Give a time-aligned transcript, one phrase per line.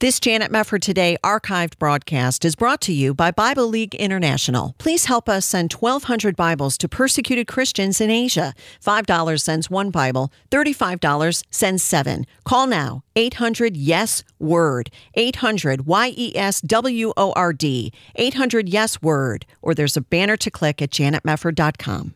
[0.00, 4.76] This Janet Mefford Today archived broadcast is brought to you by Bible League International.
[4.78, 8.54] Please help us send 1,200 Bibles to persecuted Christians in Asia.
[8.80, 12.26] $5 sends one Bible, $35 sends seven.
[12.44, 19.02] Call now, 800 Yes Word, 800 Y E S W O R D, 800 Yes
[19.02, 22.14] Word, or there's a banner to click at janetmefford.com.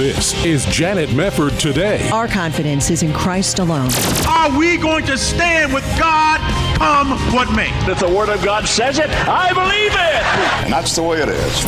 [0.00, 2.08] This is Janet Mefford today.
[2.08, 3.90] Our confidence is in Christ alone.
[4.26, 6.40] Are we going to stand with God
[6.78, 7.68] come what may?
[7.86, 10.64] If the Word of God says it, I believe it.
[10.64, 11.64] And that's the way it is.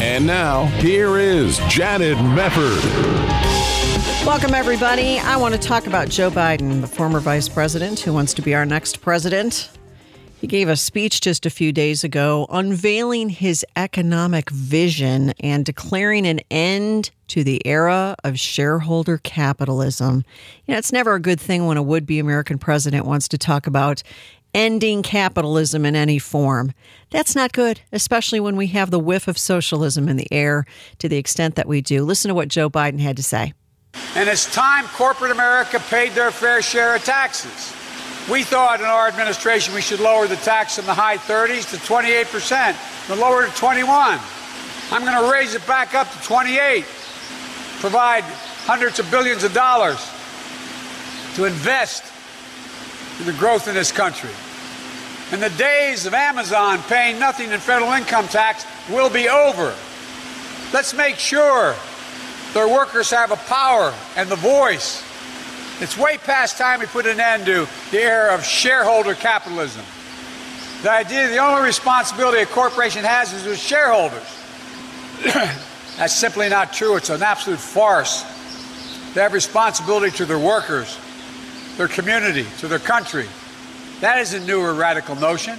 [0.00, 2.80] And now, here is Janet Mefford.
[4.24, 5.18] Welcome, everybody.
[5.18, 8.54] I want to talk about Joe Biden, the former vice president who wants to be
[8.54, 9.68] our next president.
[10.44, 16.26] He gave a speech just a few days ago unveiling his economic vision and declaring
[16.26, 20.22] an end to the era of shareholder capitalism.
[20.66, 23.38] You know, it's never a good thing when a would be American president wants to
[23.38, 24.02] talk about
[24.52, 26.74] ending capitalism in any form.
[27.08, 30.66] That's not good, especially when we have the whiff of socialism in the air
[30.98, 32.04] to the extent that we do.
[32.04, 33.54] Listen to what Joe Biden had to say.
[34.14, 37.74] And it's time corporate America paid their fair share of taxes.
[38.30, 41.76] We thought in our administration we should lower the tax in the high 30s to
[41.76, 44.18] 28%, but lower it to 21.
[44.90, 46.84] I'm going to raise it back up to 28.
[47.80, 48.24] Provide
[48.64, 50.10] hundreds of billions of dollars
[51.34, 52.04] to invest
[53.20, 54.30] in the growth in this country.
[55.30, 59.74] And the days of Amazon paying nothing in federal income tax will be over.
[60.72, 61.74] Let's make sure
[62.54, 65.02] their workers have a power and the voice
[65.80, 69.84] it's way past time we put an end to the era of shareholder capitalism.
[70.82, 74.22] The idea the only responsibility a corporation has is with shareholders.
[75.96, 76.96] That's simply not true.
[76.96, 78.22] It's an absolute farce.
[79.14, 80.98] They have responsibility to their workers,
[81.76, 83.26] their community, to their country.
[84.00, 85.58] That is a newer radical notion.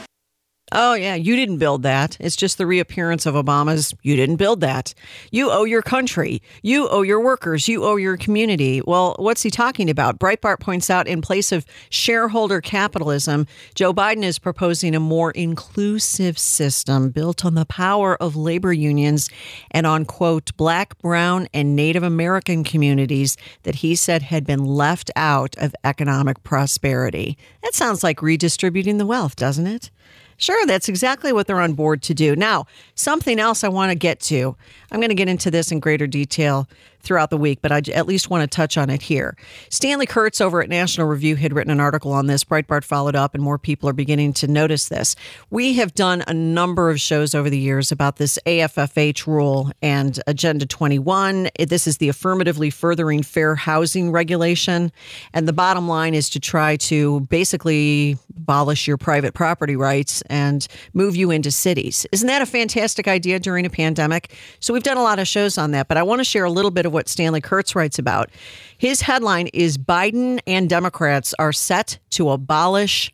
[0.72, 2.18] Oh, yeah, you didn't build that.
[2.20, 4.96] It's just the reappearance of Obama's, you didn't build that.
[5.30, 6.42] You owe your country.
[6.64, 7.68] You owe your workers.
[7.68, 8.82] You owe your community.
[8.82, 10.18] Well, what's he talking about?
[10.18, 13.46] Breitbart points out in place of shareholder capitalism,
[13.76, 19.30] Joe Biden is proposing a more inclusive system built on the power of labor unions
[19.70, 25.12] and on, quote, black, brown, and Native American communities that he said had been left
[25.16, 27.38] out of economic prosperity.
[27.62, 29.92] That sounds like redistributing the wealth, doesn't it?
[30.38, 32.36] Sure, that's exactly what they're on board to do.
[32.36, 32.66] Now,
[32.96, 34.56] something else I want to get to.
[34.92, 36.68] I'm going to get into this in greater detail
[37.06, 39.38] throughout the week, but I at least want to touch on it here.
[39.70, 42.44] Stanley Kurtz over at National Review had written an article on this.
[42.44, 45.16] Breitbart followed up, and more people are beginning to notice this.
[45.50, 50.20] We have done a number of shows over the years about this AFFH rule and
[50.28, 51.50] Agenda 21.
[51.60, 54.92] This is the affirmatively furthering fair housing regulation.
[55.34, 60.68] And the bottom line is to try to basically abolish your private property rights and
[60.94, 62.06] move you into cities.
[62.12, 64.36] Isn't that a fantastic idea during a pandemic?
[64.60, 66.52] So we've done a lot of shows on that, but I want to share a
[66.52, 68.30] little bit of what Stanley Kurtz writes about.
[68.78, 73.12] His headline is Biden and Democrats are set to abolish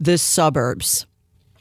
[0.00, 1.06] the suburbs.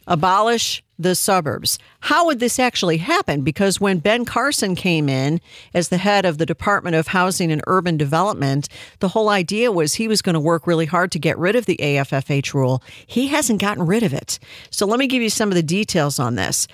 [0.07, 1.78] Abolish the suburbs.
[2.01, 3.41] How would this actually happen?
[3.41, 5.41] Because when Ben Carson came in
[5.73, 8.67] as the head of the Department of Housing and Urban Development,
[9.00, 11.66] the whole idea was he was going to work really hard to get rid of
[11.66, 12.81] the AFFH rule.
[13.06, 14.40] He hasn't gotten rid of it.
[14.69, 16.67] So let me give you some of the details on this.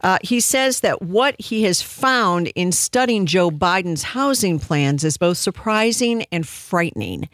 [0.00, 5.16] Uh, he says that what he has found in studying Joe Biden's housing plans is
[5.16, 7.28] both surprising and frightening.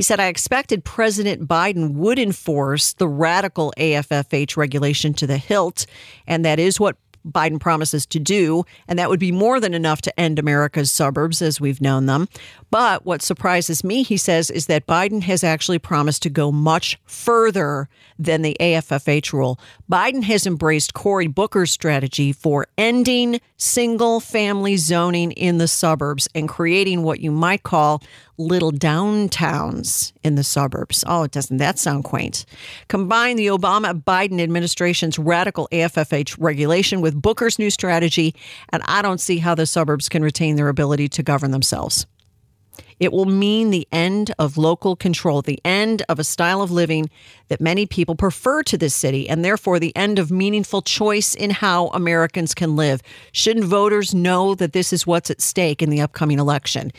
[0.00, 5.84] He said, I expected President Biden would enforce the radical AFFH regulation to the hilt,
[6.26, 10.00] and that is what Biden promises to do, and that would be more than enough
[10.02, 12.28] to end America's suburbs as we've known them.
[12.70, 16.98] But what surprises me, he says, is that Biden has actually promised to go much
[17.04, 17.88] further
[18.18, 19.58] than the AFFH rule.
[19.90, 26.48] Biden has embraced Cory Booker's strategy for ending single family zoning in the suburbs and
[26.48, 28.02] creating what you might call
[28.38, 31.04] little downtowns in the suburbs.
[31.06, 32.44] Oh, doesn't that sound quaint?
[32.88, 38.34] Combine the Obama Biden administration's radical AFFH regulation with Booker's new strategy,
[38.70, 42.06] and I don't see how the suburbs can retain their ability to govern themselves.
[43.00, 47.08] It will mean the end of local control, the end of a style of living
[47.48, 51.50] that many people prefer to this city, and therefore the end of meaningful choice in
[51.50, 53.02] how Americans can live.
[53.32, 56.92] Shouldn't voters know that this is what's at stake in the upcoming election?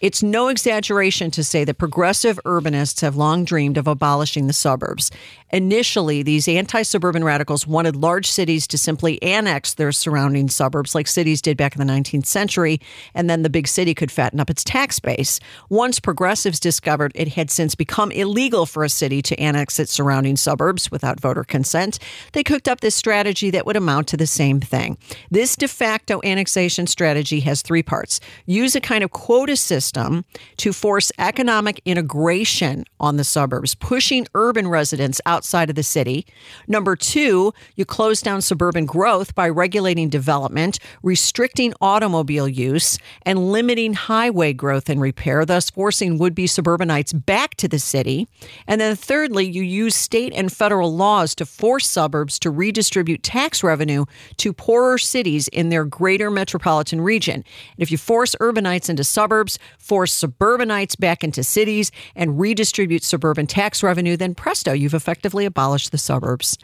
[0.00, 5.10] It's no exaggeration to say that progressive urbanists have long dreamed of abolishing the suburbs.
[5.50, 11.06] Initially, these anti suburban radicals wanted large cities to simply annex their surrounding suburbs, like
[11.06, 12.80] cities did back in the 19th century,
[13.14, 15.40] and then the big city could fatten up its tax base.
[15.68, 20.36] Once progressives discovered it had since become illegal for a city to annex its surrounding
[20.36, 21.98] suburbs without voter consent,
[22.32, 24.96] they cooked up this strategy that would amount to the same thing.
[25.30, 30.24] This de facto annexation strategy has three parts use a kind of quota system
[30.56, 36.26] to force economic integration on the suburbs, pushing urban residents outside of the city.
[36.66, 43.94] Number two, you close down suburban growth by regulating development, restricting automobile use, and limiting
[43.94, 48.28] highway growth and repair, thus forcing would be suburbanites back to the city.
[48.66, 53.62] And then thirdly, you use state and federal laws to force suburbs to redistribute tax
[53.62, 54.04] revenue
[54.38, 57.34] to poorer cities in their greater metropolitan region.
[57.34, 57.44] And
[57.78, 63.82] if you force urbanites into suburbs, force suburbanites back into cities, and redistribute suburban tax
[63.82, 66.58] revenue, then presto, you've effectively abolished the suburbs.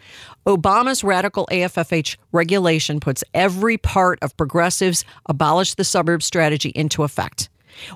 [0.47, 7.49] Obama's radical AFFH regulation puts every part of progressives' abolish the suburbs strategy into effect.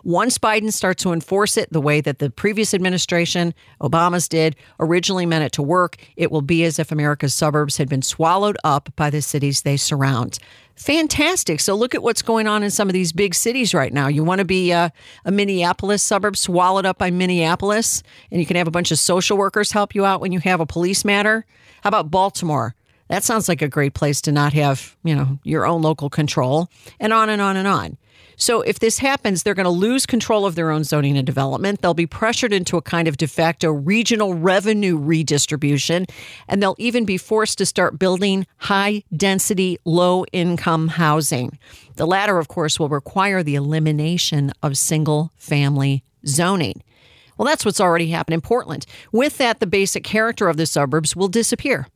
[0.04, 5.26] Once Biden starts to enforce it the way that the previous administration, Obama's did, originally
[5.26, 8.88] meant it to work, it will be as if America's suburbs had been swallowed up
[8.96, 10.38] by the cities they surround.
[10.78, 11.58] Fantastic.
[11.58, 14.06] So look at what's going on in some of these big cities right now.
[14.06, 14.92] You want to be a,
[15.24, 19.36] a, Minneapolis suburb swallowed up by Minneapolis, and you can have a bunch of social
[19.36, 21.44] workers help you out when you have a police matter.
[21.82, 22.76] How about Baltimore?
[23.08, 26.68] That sounds like a great place to not have, you know, your own local control,
[27.00, 27.96] and on and on and on.
[28.38, 31.82] So if this happens, they're going to lose control of their own zoning and development.
[31.82, 36.06] They'll be pressured into a kind of de facto regional revenue redistribution,
[36.46, 41.58] and they'll even be forced to start building high density, low income housing.
[41.96, 46.82] The latter, of course, will require the elimination of single family zoning.
[47.36, 48.86] Well, that's what's already happened in Portland.
[49.12, 51.88] With that, the basic character of the suburbs will disappear.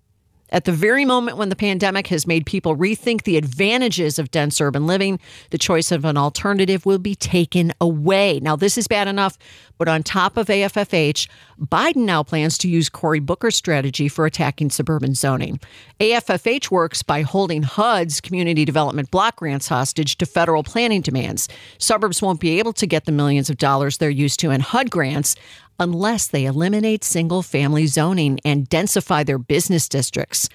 [0.52, 4.60] At the very moment when the pandemic has made people rethink the advantages of dense
[4.60, 5.19] urban living,
[5.49, 8.38] the choice of an alternative will be taken away.
[8.38, 9.38] Now, this is bad enough,
[9.78, 11.26] but on top of AFFH,
[11.58, 15.58] Biden now plans to use Cory Booker's strategy for attacking suburban zoning.
[16.00, 21.49] AFFH works by holding HUD's community development block grants hostage to federal planning demands.
[21.78, 24.90] Suburbs won't be able to get the millions of dollars they're used to in HUD
[24.90, 25.34] grants
[25.82, 30.49] unless they eliminate single family zoning and densify their business districts.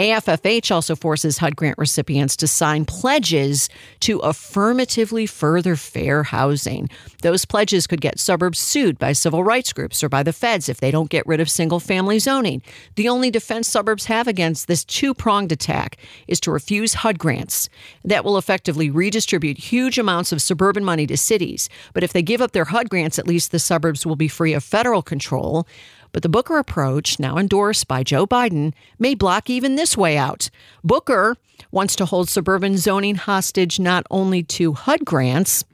[0.00, 3.68] AFFH also forces HUD grant recipients to sign pledges
[4.00, 6.88] to affirmatively further fair housing.
[7.20, 10.80] Those pledges could get suburbs sued by civil rights groups or by the feds if
[10.80, 12.62] they don't get rid of single family zoning.
[12.94, 17.68] The only defense suburbs have against this two pronged attack is to refuse HUD grants.
[18.02, 21.68] That will effectively redistribute huge amounts of suburban money to cities.
[21.92, 24.54] But if they give up their HUD grants, at least the suburbs will be free
[24.54, 25.66] of federal control.
[26.12, 30.50] But the Booker approach, now endorsed by Joe Biden, may block even this way out.
[30.82, 31.36] Booker
[31.70, 35.64] wants to hold suburban zoning hostage not only to HUD grants,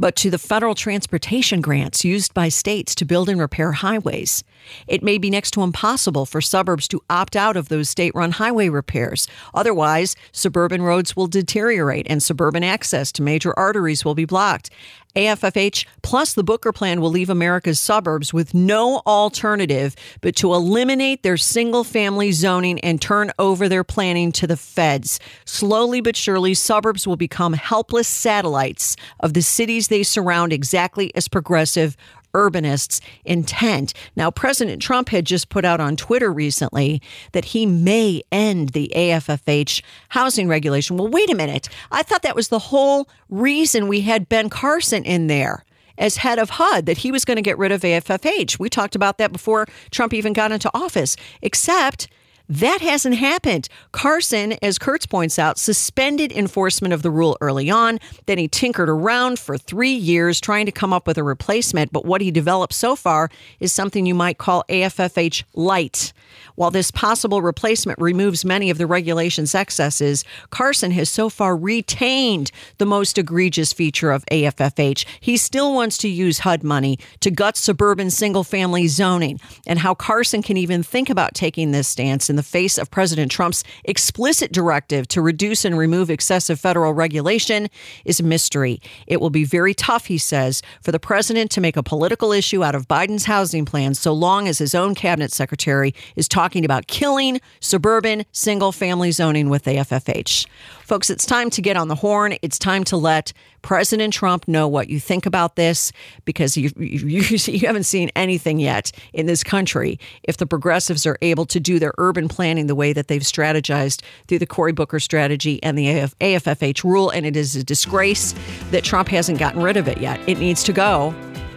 [0.00, 4.42] but to the federal transportation grants used by states to build and repair highways.
[4.88, 8.32] It may be next to impossible for suburbs to opt out of those state run
[8.32, 9.28] highway repairs.
[9.52, 14.70] Otherwise, suburban roads will deteriorate and suburban access to major arteries will be blocked.
[15.16, 21.22] AFFH plus the Booker plan will leave America's suburbs with no alternative but to eliminate
[21.22, 25.18] their single family zoning and turn over their planning to the feds.
[25.44, 31.28] Slowly but surely, suburbs will become helpless satellites of the cities they surround, exactly as
[31.28, 31.96] progressive
[32.32, 33.94] urbanists intent.
[34.16, 38.92] Now, President Trump had just put out on Twitter recently that he may end the
[38.94, 40.96] AFFH housing regulation.
[40.96, 41.68] Well, wait a minute.
[41.90, 45.64] I thought that was the whole reason we had Ben Carson in there
[45.98, 48.58] as head of HUD that he was going to get rid of AFFH.
[48.58, 52.08] We talked about that before Trump even got into office, except
[52.50, 53.68] that hasn't happened.
[53.92, 58.00] Carson, as Kurtz points out, suspended enforcement of the rule early on.
[58.26, 61.92] Then he tinkered around for three years trying to come up with a replacement.
[61.92, 63.30] But what he developed so far
[63.60, 66.12] is something you might call AFFH light.
[66.56, 72.50] While this possible replacement removes many of the regulation's excesses, Carson has so far retained
[72.78, 75.06] the most egregious feature of AFFH.
[75.20, 79.40] He still wants to use HUD money to gut suburban single family zoning.
[79.66, 83.30] And how Carson can even think about taking this stance in the face of President
[83.30, 87.68] Trump's explicit directive to reduce and remove excessive federal regulation
[88.06, 88.80] is a mystery.
[89.06, 92.64] It will be very tough, he says, for the president to make a political issue
[92.64, 96.86] out of Biden's housing plan so long as his own cabinet secretary is talking about
[96.86, 100.46] killing suburban single family zoning with AFFH.
[100.80, 102.36] Folks, it's time to get on the horn.
[102.40, 105.92] It's time to let President Trump know what you think about this
[106.24, 111.18] because you, you, you haven't seen anything yet in this country if the progressives are
[111.22, 115.00] able to do their urban planning the way that they've strategized through the Cory Booker
[115.00, 117.10] strategy and the AF- AFFH rule.
[117.10, 118.34] And it is a disgrace
[118.70, 120.20] that Trump hasn't gotten rid of it yet.
[120.28, 121.14] It needs to go.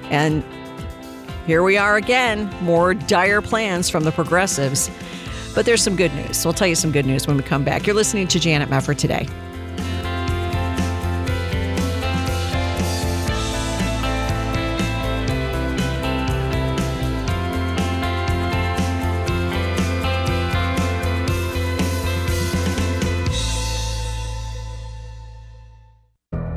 [0.10, 0.44] And
[1.46, 4.90] here we are again, more dire plans from the progressives.
[5.56, 6.44] But there's some good news.
[6.44, 7.86] We'll tell you some good news when we come back.
[7.86, 9.28] You're listening to Janet Mefford today.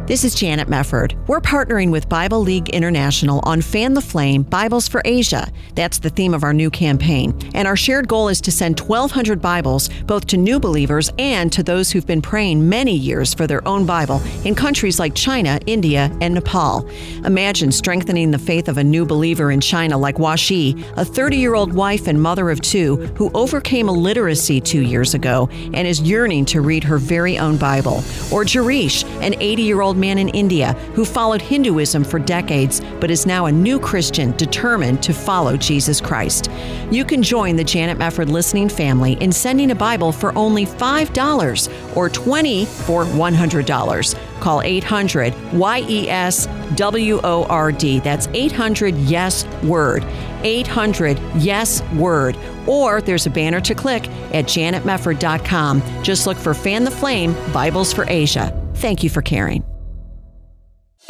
[0.07, 1.17] This is Janet Mefford.
[1.27, 5.51] We're partnering with Bible League International on Fan the Flame Bibles for Asia.
[5.75, 7.37] That's the theme of our new campaign.
[7.55, 11.65] And our shared goal is to send 1,200 Bibles both to new believers and to
[11.65, 16.17] those who've been praying many years for their own Bible in countries like China, India,
[16.21, 16.89] and Nepal.
[17.25, 21.57] Imagine strengthening the faith of a new believer in China like Washi, a 30 year
[21.57, 26.45] old wife and mother of two who overcame illiteracy two years ago and is yearning
[26.45, 27.97] to read her very own Bible.
[28.31, 33.11] Or Jarish, an 80 year old man in India who followed Hinduism for decades but
[33.11, 36.51] is now a new Christian determined to follow Jesus Christ.
[36.91, 41.97] You can join the Janet Mefford listening family in sending a Bible for only $5
[41.97, 44.41] or 20 for $100.
[44.41, 48.01] Call 800 YES W O R D.
[48.01, 50.05] That's 800 Yes Word.
[50.43, 52.37] 800 Yes Word.
[52.67, 55.83] Or there's a banner to click at janetmefford.com.
[56.03, 58.53] Just look for Fan the Flame Bibles for Asia.
[58.75, 59.65] Thank you for caring.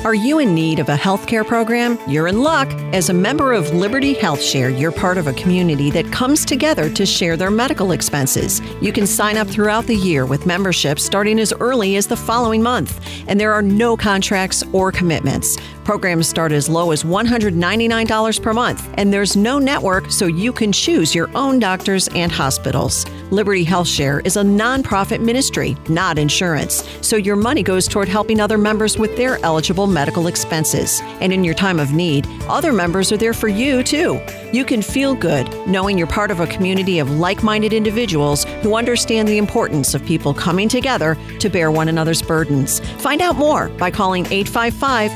[0.07, 1.99] Are you in need of a healthcare program?
[2.09, 2.69] You're in luck.
[2.95, 6.89] As a member of Liberty Health Share, you're part of a community that comes together
[6.91, 8.61] to share their medical expenses.
[8.81, 12.63] You can sign up throughout the year with membership starting as early as the following
[12.63, 15.59] month, and there are no contracts or commitments.
[15.87, 20.73] Programs start as low as $199 per month, and there's no network, so you can
[20.73, 23.07] choose your own doctors and hospitals.
[23.31, 28.41] Liberty Health Share is a nonprofit ministry, not insurance, so your money goes toward helping
[28.41, 31.03] other members with their eligible medical expenses.
[31.21, 34.21] And in your time of need, other members are there for you too.
[34.53, 38.75] You can feel good knowing you're part of a community of like minded individuals who
[38.75, 42.81] understand the importance of people coming together to bear one another's burdens.
[43.01, 45.13] Find out more by calling 855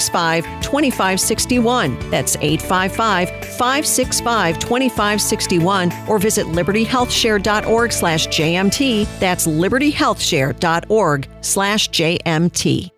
[0.00, 2.10] 565 2561.
[2.10, 9.18] That's 855 565 2561 or visit libertyhealthshare.org slash JMT.
[9.18, 12.90] That's libertyhealthshare.org slash JMT.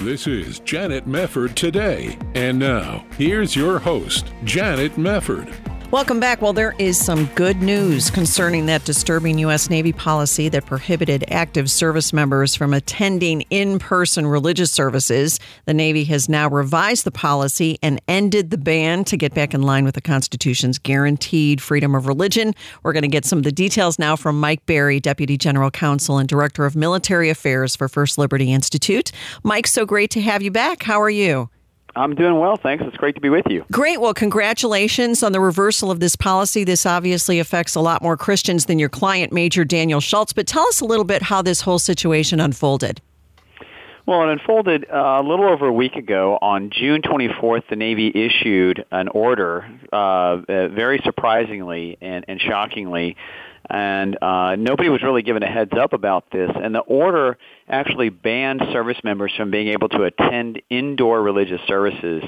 [0.00, 2.18] This is Janet Mefford today.
[2.34, 5.54] And now, here's your host, Janet Mefford.
[5.94, 6.42] Welcome back.
[6.42, 9.70] Well, there is some good news concerning that disturbing U.S.
[9.70, 15.38] Navy policy that prohibited active service members from attending in person religious services.
[15.66, 19.62] The Navy has now revised the policy and ended the ban to get back in
[19.62, 22.54] line with the Constitution's guaranteed freedom of religion.
[22.82, 26.18] We're going to get some of the details now from Mike Berry, Deputy General Counsel
[26.18, 29.12] and Director of Military Affairs for First Liberty Institute.
[29.44, 30.82] Mike, so great to have you back.
[30.82, 31.50] How are you?
[31.96, 32.84] I'm doing well, thanks.
[32.86, 33.64] It's great to be with you.
[33.70, 34.00] Great.
[34.00, 36.64] Well, congratulations on the reversal of this policy.
[36.64, 40.32] This obviously affects a lot more Christians than your client, Major Daniel Schultz.
[40.32, 43.00] But tell us a little bit how this whole situation unfolded.
[44.06, 46.38] Well, it unfolded uh, a little over a week ago.
[46.42, 53.16] On June 24th, the Navy issued an order, uh, uh, very surprisingly and, and shockingly,
[53.70, 56.50] and uh, nobody was really given a heads up about this.
[56.54, 62.22] And the order actually banned service members from being able to attend indoor religious services.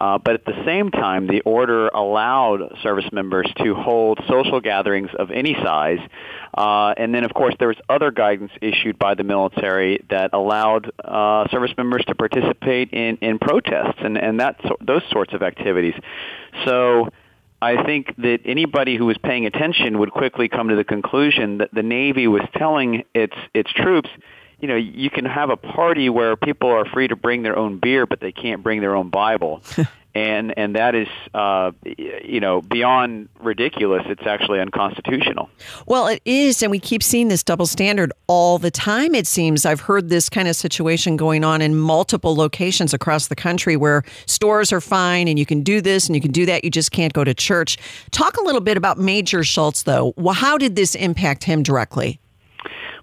[0.00, 5.10] Uh, but at the same time, the order allowed service members to hold social gatherings
[5.18, 6.00] of any size.
[6.56, 10.90] Uh, and then, of course, there was other guidance issued by the military that allowed
[11.04, 15.94] uh, service members to participate in, in protests and, and that those sorts of activities.
[16.64, 17.10] So
[17.62, 21.70] I think that anybody who was paying attention would quickly come to the conclusion that
[21.74, 24.08] the Navy was telling its its troops,
[24.60, 27.78] you know, you can have a party where people are free to bring their own
[27.78, 29.62] beer, but they can't bring their own Bible.
[30.14, 34.02] and and that is uh, you know beyond ridiculous.
[34.06, 35.50] It's actually unconstitutional.
[35.86, 39.14] Well, it is, and we keep seeing this double standard all the time.
[39.14, 43.36] It seems I've heard this kind of situation going on in multiple locations across the
[43.36, 46.64] country where stores are fine and you can do this and you can do that.
[46.64, 47.78] You just can't go to church.
[48.10, 50.14] Talk a little bit about Major Schultz, though.
[50.32, 52.20] How did this impact him directly?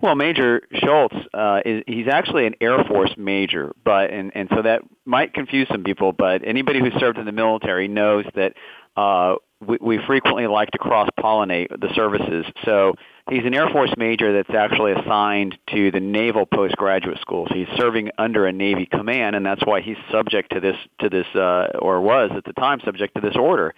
[0.02, 4.62] Well, Major Schultz uh, is he's actually an Air Force major, but and and so
[4.62, 6.14] that might confuse some people.
[6.14, 8.54] But anybody who served in the military knows that
[8.96, 9.36] uh,
[9.66, 12.46] we, we frequently like to cross pollinate the services.
[12.64, 12.94] So
[13.30, 17.48] he's an Air Force major that's actually assigned to the Naval Postgraduate School.
[17.50, 21.10] So he's serving under a Navy command, and that's why he's subject to this to
[21.10, 23.74] this uh, or was at the time subject to this order.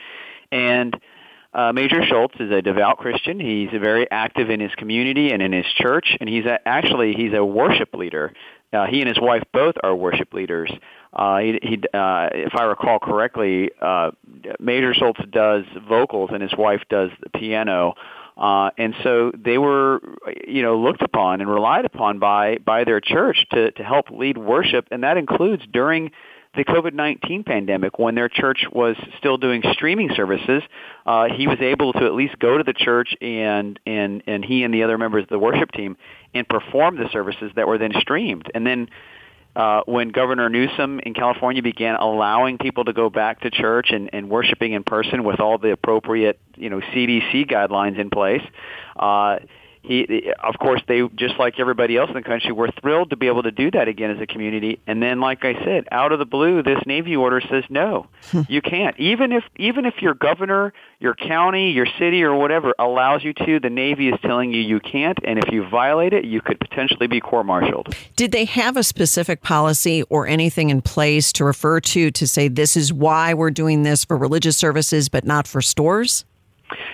[0.52, 1.00] And
[1.54, 3.40] uh, Major Schultz is a devout Christian.
[3.40, 7.34] He's very active in his community and in his church, and he's a, actually he's
[7.34, 8.34] a worship leader.
[8.72, 10.72] Uh, he and his wife both are worship leaders.
[11.12, 14.12] Uh, he, he uh, if I recall correctly, uh,
[14.60, 17.96] Major Schultz does vocals and his wife does the piano.
[18.38, 20.02] Uh, and so they were,
[20.48, 24.38] you know, looked upon and relied upon by by their church to to help lead
[24.38, 26.12] worship, and that includes during
[26.56, 30.64] the COVID-19 pandemic, when their church was still doing streaming services,
[31.06, 34.64] uh, he was able to at least go to the church and and and he
[34.64, 35.96] and the other members of the worship team
[36.34, 38.50] and perform the services that were then streamed.
[38.54, 38.90] And then
[39.56, 44.10] uh, when Governor Newsom in California began allowing people to go back to church and,
[44.14, 48.44] and worshiping in person with all the appropriate, you know, CDC guidelines in place,
[48.96, 49.40] uh,
[49.90, 53.26] he, of course, they just like everybody else in the country were thrilled to be
[53.26, 54.80] able to do that again as a community.
[54.86, 58.42] And then, like I said, out of the blue, this Navy order says no, hmm.
[58.48, 58.98] you can't.
[59.00, 63.60] Even if even if your governor, your county, your city, or whatever allows you to,
[63.60, 65.18] the Navy is telling you you can't.
[65.24, 67.96] And if you violate it, you could potentially be court-martialed.
[68.16, 72.48] Did they have a specific policy or anything in place to refer to to say
[72.48, 76.26] this is why we're doing this for religious services, but not for stores?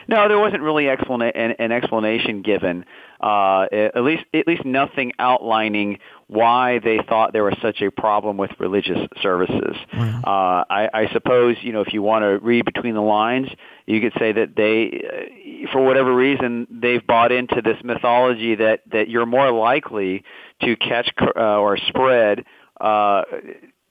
[0.07, 2.85] No, there wasn't really explana- an, an explanation given.
[3.19, 8.37] Uh, at least, at least nothing outlining why they thought there was such a problem
[8.37, 9.75] with religious services.
[9.93, 10.21] Wow.
[10.23, 13.47] Uh, I, I suppose you know if you want to read between the lines,
[13.85, 18.81] you could say that they, uh, for whatever reason, they've bought into this mythology that
[18.91, 20.23] that you're more likely
[20.61, 22.43] to catch uh, or spread
[22.81, 23.23] uh,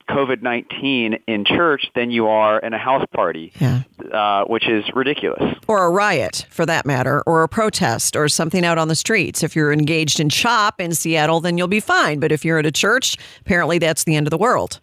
[0.09, 3.83] COVID 19 in church than you are in a house party, yeah.
[4.13, 5.57] uh, which is ridiculous.
[5.67, 9.43] Or a riot, for that matter, or a protest, or something out on the streets.
[9.43, 12.21] If you're engaged in CHOP in Seattle, then you'll be fine.
[12.21, 14.81] But if you're at a church, apparently that's the end of the world.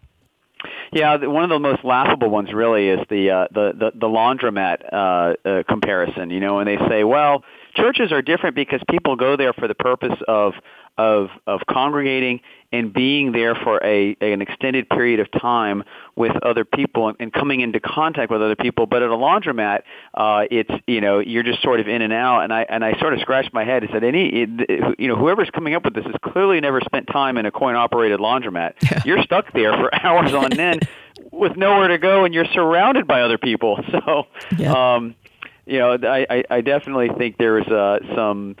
[0.92, 4.92] Yeah, one of the most laughable ones really is the uh, the, the the laundromat
[4.92, 6.30] uh, uh, comparison.
[6.30, 9.74] You know, when they say, "Well, churches are different because people go there for the
[9.74, 10.52] purpose of
[10.98, 12.40] of of congregating
[12.72, 15.84] and being there for a an extended period of time
[16.16, 18.86] with other people and, and coming into contact with other people.
[18.86, 19.82] But at a laundromat,
[20.14, 22.40] uh, it's you know you're just sort of in and out.
[22.40, 25.16] And I and I sort of scratched my head and said, any it, you know
[25.16, 28.74] whoever's coming up with this has clearly never spent time in a coin operated laundromat.
[28.82, 29.02] Yeah.
[29.04, 30.88] You're stuck there for hours on end
[31.30, 33.78] with nowhere to go, and you're surrounded by other people.
[33.92, 34.24] So.
[34.56, 34.72] Yeah.
[34.72, 35.14] Um,
[35.66, 38.56] you know, I, I, I definitely think there's uh, some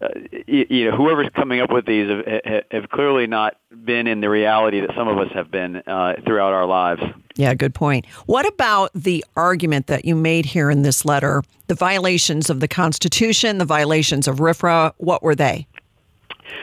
[0.00, 0.08] uh,
[0.46, 4.28] you, you, know, whoever's coming up with these have, have, clearly not been in the
[4.28, 7.02] reality that some of us have been uh, throughout our lives.
[7.36, 8.06] Yeah, good point.
[8.26, 11.42] What about the argument that you made here in this letter?
[11.68, 15.66] The violations of the Constitution, the violations of RFRA, what were they?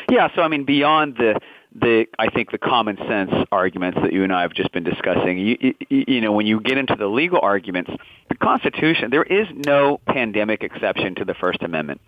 [0.10, 1.40] Yeah, so I mean, beyond the
[1.74, 5.38] the I think the common sense arguments that you and I have just been discussing.
[5.38, 5.58] You,
[5.90, 7.92] you, you know, when you get into the legal arguments,
[8.30, 12.02] the Constitution, there is no pandemic exception to the First Amendment.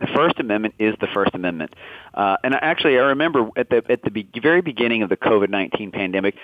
[0.00, 1.74] The First Amendment is the First Amendment,
[2.14, 5.48] uh, and actually, I remember at the at the be- very beginning of the COVID
[5.48, 6.34] nineteen pandemic,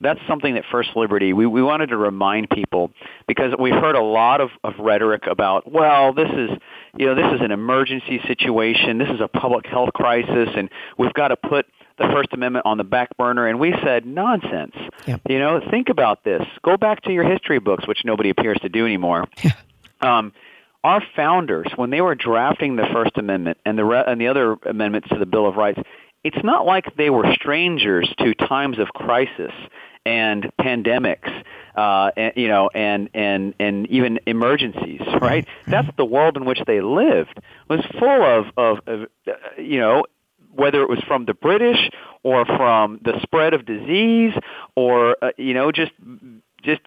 [0.00, 2.90] that's something that First Liberty we, we wanted to remind people
[3.26, 6.50] because we've heard a lot of, of rhetoric about well this is
[6.96, 8.98] you know this is an emergency situation.
[8.98, 11.66] This is a public health crisis and we've got to put
[11.98, 13.48] the First Amendment on the back burner.
[13.48, 14.76] And we said nonsense.
[15.28, 16.42] You know think about this.
[16.62, 19.26] Go back to your history books which nobody appears to do anymore.
[20.00, 20.32] Um,
[20.84, 24.56] our founders, when they were drafting the First Amendment and the re- and the other
[24.64, 25.80] amendments to the Bill of Rights,
[26.24, 29.52] it's not like they were strangers to times of crisis
[30.06, 31.30] and pandemics,
[31.74, 35.02] uh, and, you know, and and and even emergencies.
[35.20, 35.46] Right?
[35.66, 37.36] That's the world in which they lived.
[37.36, 40.04] It was full of of, of uh, you know
[40.54, 41.90] whether it was from the British
[42.22, 44.32] or from the spread of disease
[44.74, 45.92] or uh, you know just
[46.62, 46.80] just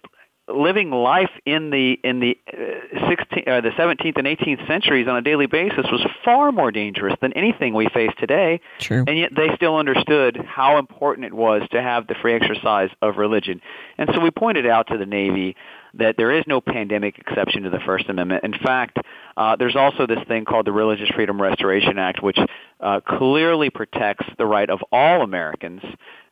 [0.48, 5.16] living life in the in the uh, 16 uh, the 17th and 18th centuries on
[5.16, 8.60] a daily basis was far more dangerous than anything we face today.
[8.78, 9.04] True.
[9.06, 13.16] And yet they still understood how important it was to have the free exercise of
[13.16, 13.60] religion.
[13.98, 15.56] And so we pointed out to the Navy
[15.94, 18.44] that there is no pandemic exception to the First Amendment.
[18.44, 18.98] In fact,
[19.36, 22.38] uh, there's also this thing called the Religious Freedom Restoration Act, which
[22.80, 25.82] uh, clearly protects the right of all Americans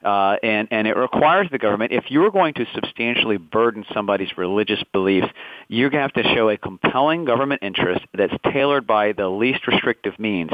[0.05, 4.83] uh, and, and it requires the government, if you're going to substantially burden somebody's religious
[4.93, 5.29] beliefs,
[5.69, 9.67] you're going to have to show a compelling government interest that's tailored by the least
[9.67, 10.51] restrictive means.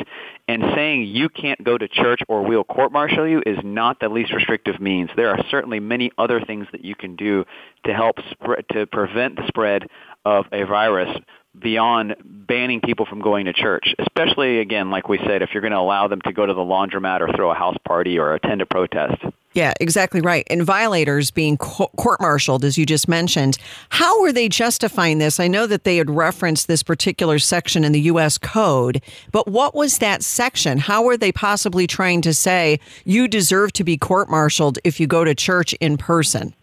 [0.48, 4.32] And saying you can't go to church or we'll court-martial you is not the least
[4.32, 5.10] restrictive means.
[5.16, 7.44] There are certainly many other things that you can do
[7.84, 9.88] to help spread, to prevent the spread
[10.24, 11.16] of a virus
[11.60, 12.16] beyond
[12.46, 15.78] banning people from going to church, especially again, like we said, if you're going to
[15.78, 18.66] allow them to go to the laundromat or throw a house party or attend a
[18.66, 19.22] protest.
[19.52, 20.46] Yeah, exactly right.
[20.50, 23.56] And violators being court martialed, as you just mentioned.
[23.88, 25.40] How were they justifying this?
[25.40, 28.36] I know that they had referenced this particular section in the U.S.
[28.36, 29.00] Code,
[29.32, 30.76] but what was that section?
[30.76, 35.06] How were they possibly trying to say you deserve to be court martialed if you
[35.06, 36.54] go to church in person?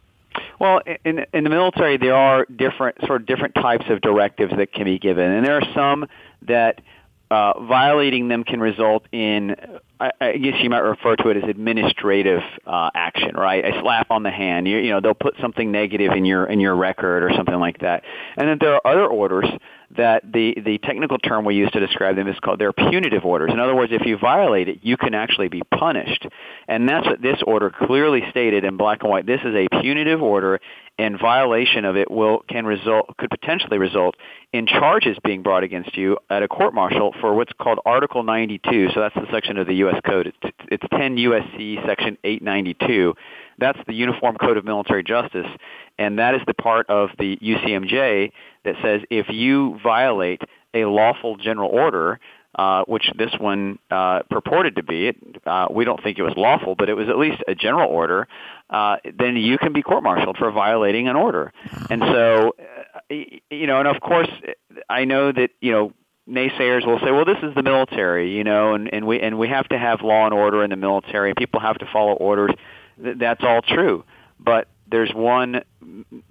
[0.63, 4.71] Well, in in the military, there are different sort of different types of directives that
[4.71, 6.06] can be given, and there are some
[6.43, 6.80] that
[7.30, 9.58] uh, violating them can result in
[9.99, 13.65] I, I guess you might refer to it as administrative uh, action, right?
[13.65, 14.69] A slap on the hand.
[14.69, 17.80] You, you know, they'll put something negative in your in your record or something like
[17.80, 18.04] that.
[18.38, 19.49] And then there are other orders
[19.97, 23.51] that the the technical term we use to describe them is called they're punitive orders.
[23.51, 26.25] In other words, if you violate it, you can actually be punished.
[26.67, 29.25] And that's what this order clearly stated in black and white.
[29.25, 30.60] This is a punitive order,
[30.97, 34.15] and violation of it will can result could potentially result
[34.51, 38.89] in charges being brought against you at a court martial for what's called Article 92.
[38.93, 39.99] So that's the section of the U.S.
[40.06, 40.27] Code.
[40.27, 41.79] It's, it's 10 U.S.C.
[41.86, 43.13] Section 892.
[43.58, 45.48] That's the Uniform Code of Military Justice,
[45.98, 48.32] and that is the part of the UCMJ
[48.66, 50.42] that says if you violate
[50.74, 52.20] a lawful general order,
[52.56, 55.12] uh, which this one uh, purported to be.
[55.46, 58.28] Uh, we don't think it was lawful, but it was at least a general order.
[58.70, 61.52] Uh, then you can be court-martialed for violating an order.
[61.89, 63.16] And so, uh,
[63.50, 64.30] you know, and of course,
[64.89, 65.94] I know that you know
[66.30, 69.50] naysayers will say, well, this is the military, you know, and, and we and we
[69.50, 72.52] have to have law and order in the military, and people have to follow orders.
[72.97, 74.03] That's all true,
[74.39, 75.63] but there's one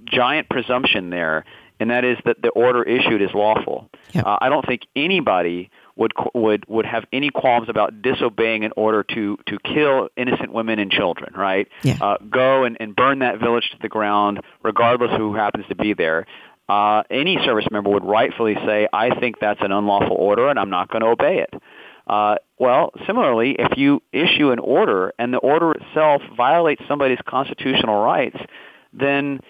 [0.04, 1.44] giant presumption there,
[1.80, 3.90] and that is that the order issued is lawful.
[4.12, 4.26] Yep.
[4.26, 9.02] Uh, I don't think anybody would would would have any qualms about disobeying an order
[9.14, 11.68] to to kill innocent women and children, right?
[11.82, 11.98] Yeah.
[12.00, 15.74] Uh, go and, and burn that village to the ground, regardless of who happens to
[15.74, 16.26] be there.
[16.68, 20.70] Uh, any service member would rightfully say, "I think that's an unlawful order, and I'm
[20.70, 21.62] not going to obey it."
[22.06, 28.00] Uh, well, similarly, if you issue an order and the order itself violates somebody's constitutional
[28.00, 28.36] rights,
[28.92, 29.40] then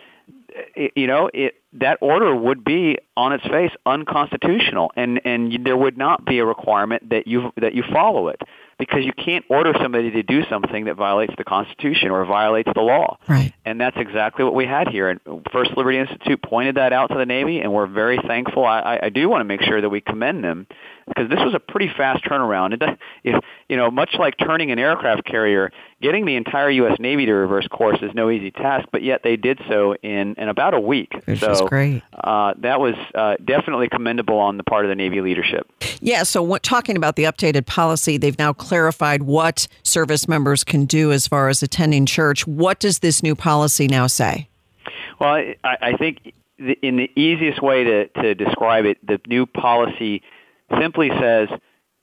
[0.75, 5.77] eh, you know, it, that order would be on its face unconstitutional, and and there
[5.77, 8.40] would not be a requirement that you that you follow it
[8.79, 12.81] because you can't order somebody to do something that violates the Constitution or violates the
[12.81, 13.18] law.
[13.29, 13.53] Right.
[13.64, 15.09] And that's exactly what we had here.
[15.09, 15.20] And
[15.53, 18.64] First Liberty Institute pointed that out to the Navy, and we're very thankful.
[18.64, 20.66] I, I do want to make sure that we commend them
[21.07, 22.75] because this was a pretty fast turnaround.
[22.75, 26.99] It, if, you know, much like turning an aircraft carrier, getting the entire U.S.
[26.99, 30.49] Navy to reverse course is no easy task, but yet they did so in, in
[30.49, 31.12] about a week.
[31.25, 32.03] Which so is great.
[32.12, 35.71] Uh, that was uh, definitely commendable on the part of the Navy leadership.
[36.01, 40.85] Yeah, so what, talking about the updated policy, they've now clarified what service members can
[40.85, 42.47] do as far as attending church.
[42.47, 44.49] What does this new policy now say?
[45.21, 50.23] Well, I, I think in the easiest way to, to describe it, the new policy
[50.81, 51.49] simply says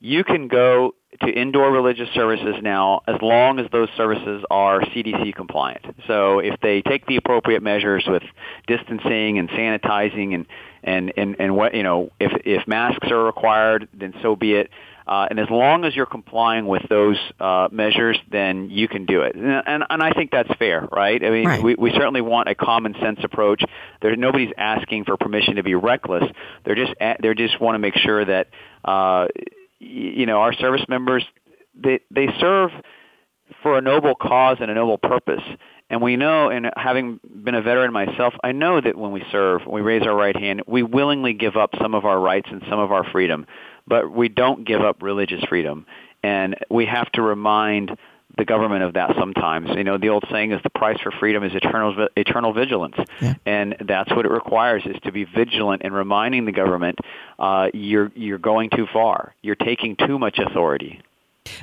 [0.00, 5.34] you can go to indoor religious services now as long as those services are CDC
[5.34, 5.84] compliant.
[6.06, 8.22] So if they take the appropriate measures with
[8.66, 10.46] distancing and sanitizing and
[10.82, 14.70] and and, and what you know if if masks are required then so be it.
[15.10, 19.22] Uh, and as long as you're complying with those uh, measures, then you can do
[19.22, 19.34] it.
[19.34, 21.20] And, and, and I think that's fair, right?
[21.22, 21.60] I mean, right.
[21.60, 23.60] We, we certainly want a common sense approach.
[24.02, 26.22] There, nobody's asking for permission to be reckless.
[26.64, 28.50] They're just they just want to make sure that
[28.84, 29.26] uh,
[29.80, 31.24] you know our service members
[31.74, 32.70] they they serve
[33.64, 35.42] for a noble cause and a noble purpose.
[35.90, 39.62] And we know, and having been a veteran myself, I know that when we serve,
[39.66, 42.62] when we raise our right hand, we willingly give up some of our rights and
[42.70, 43.44] some of our freedom
[43.90, 45.84] but we don't give up religious freedom.
[46.22, 47.98] And we have to remind
[48.38, 49.68] the government of that sometimes.
[49.74, 53.34] You know, the old saying is the price for freedom is eternal eternal vigilance, yeah.
[53.44, 56.98] and that's what it requires is to be vigilant and reminding the government
[57.38, 61.00] uh, you're you're going too far, you're taking too much authority.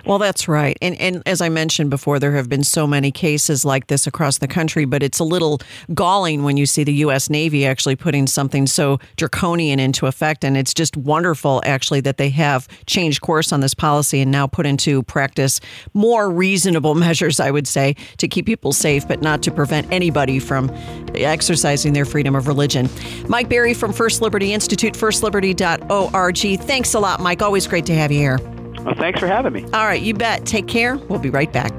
[0.05, 0.77] Well, that's right.
[0.81, 4.37] And and as I mentioned before, there have been so many cases like this across
[4.37, 5.59] the country, but it's a little
[5.93, 10.57] galling when you see the US Navy actually putting something so draconian into effect and
[10.57, 14.65] it's just wonderful actually that they have changed course on this policy and now put
[14.65, 15.59] into practice
[15.93, 20.39] more reasonable measures, I would say, to keep people safe but not to prevent anybody
[20.39, 20.71] from
[21.15, 22.89] exercising their freedom of religion.
[23.27, 26.61] Mike Berry from First Liberty Institute, firstliberty.org.
[26.61, 27.41] Thanks a lot, Mike.
[27.41, 28.56] Always great to have you here.
[28.83, 29.63] Well, thanks for having me.
[29.73, 30.45] All right, you bet.
[30.45, 30.97] Take care.
[30.97, 31.71] We'll be right back.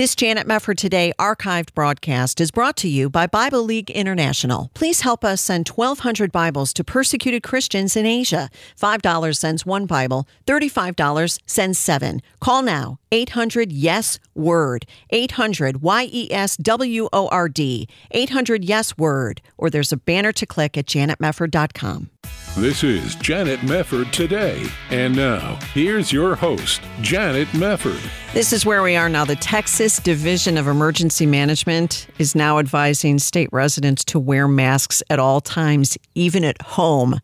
[0.00, 4.70] This Janet Mefford Today archived broadcast is brought to you by Bible League International.
[4.72, 8.48] Please help us send 1,200 Bibles to persecuted Christians in Asia.
[8.80, 12.22] $5 sends one Bible, $35 sends seven.
[12.40, 18.96] Call now, 800 Yes Word, 800 Y E S W O R D, 800 Yes
[18.96, 22.08] Word, or there's a banner to click at janetmefford.com.
[22.56, 24.66] This is Janet Mefford today.
[24.90, 28.06] And now, here's your host, Janet Mefford.
[28.32, 29.24] This is where we are now.
[29.24, 35.18] The Texas Division of Emergency Management is now advising state residents to wear masks at
[35.18, 37.18] all times, even at home.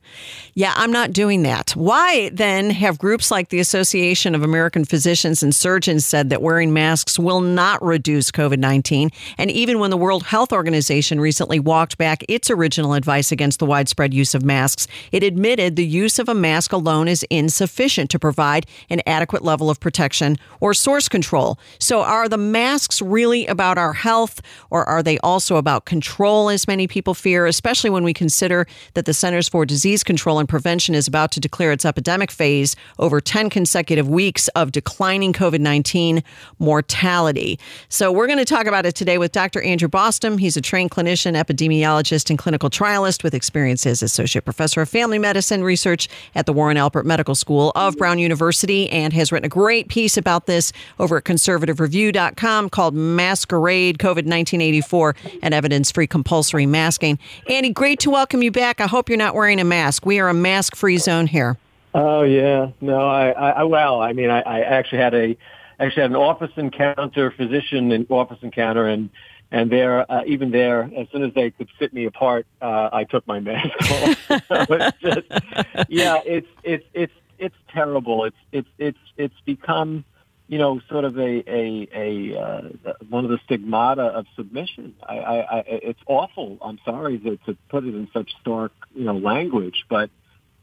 [0.55, 1.71] Yeah, I'm not doing that.
[1.73, 6.73] Why then have groups like the Association of American Physicians and Surgeons said that wearing
[6.73, 9.11] masks will not reduce COVID 19?
[9.39, 13.67] And even when the World Health Organization recently walked back its original advice against the
[13.67, 18.19] widespread use of masks, it admitted the use of a mask alone is insufficient to
[18.19, 21.59] provide an adequate level of protection or source control.
[21.79, 26.69] So, are the masks really about our health, or are they also about control, as
[26.69, 30.95] many people fear, especially when we consider that the Centers for Disease Control and Prevention
[30.95, 36.23] is about to declare its epidemic phase over 10 consecutive weeks of declining COVID 19
[36.59, 37.59] mortality?
[37.89, 39.63] So, we're going to talk about it today with Dr.
[39.63, 40.39] Andrew Bostom.
[40.39, 45.19] He's a trained clinician, epidemiologist, and clinical trialist with experience as Associate Professor of Family
[45.19, 49.49] Medicine Research at the Warren Alpert Medical School of Brown University and has written a
[49.49, 56.67] great piece about this over at conservativereview.com called Masquerade COVID 1984 and Evidence Free Compulsory
[56.67, 57.19] Masking.
[57.49, 58.81] Andy, great to welcome you back.
[58.81, 60.07] I hope you're not wearing a mask.
[60.07, 61.57] We are a mask free zone here.
[61.95, 65.37] Oh yeah, no, I, I well, I mean, I, I actually had a
[65.81, 69.09] actually had an office encounter, physician and office encounter, and
[69.51, 73.05] and there, uh, even there, as soon as they could fit me apart, uh, I
[73.05, 74.51] took my mask off.
[74.51, 78.25] it's just, yeah, it's it's it's it's terrible.
[78.25, 80.05] It's it's it's it's become,
[80.49, 84.95] you know, sort of a a a uh, one of the stigmata of submission.
[85.03, 86.59] I, I, I it's awful.
[86.61, 90.11] I'm sorry to, to put it in such stark, you know, language, but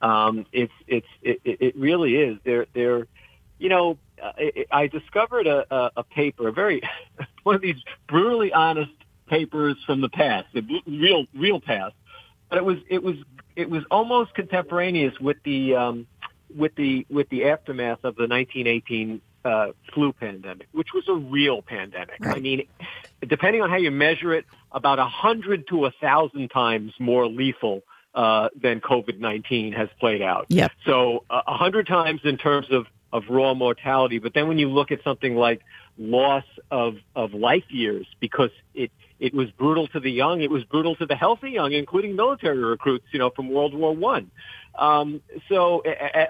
[0.01, 2.37] um, it's it's it, it really is.
[2.43, 3.07] They're they're,
[3.59, 6.81] you know, I, I discovered a, a, a paper, a very
[7.43, 8.91] one of these brutally honest
[9.27, 11.95] papers from the past, the real real past.
[12.49, 13.15] But it was it was
[13.55, 16.07] it was almost contemporaneous with the um,
[16.55, 21.61] with the with the aftermath of the 1918 uh, flu pandemic, which was a real
[21.61, 22.17] pandemic.
[22.19, 22.37] Right.
[22.37, 22.67] I mean,
[23.27, 27.81] depending on how you measure it, about a hundred to a thousand times more lethal
[28.15, 30.45] uh, than COVID-19 has played out.
[30.49, 30.71] Yep.
[30.85, 34.17] So uh, a hundred times in terms of of raw mortality.
[34.17, 35.61] But then when you look at something like
[35.97, 40.63] loss of, of life years because it, it was brutal to the young, it was
[40.63, 44.31] brutal to the healthy young, including military recruits, you know, from World War One.
[44.75, 45.83] Um, so,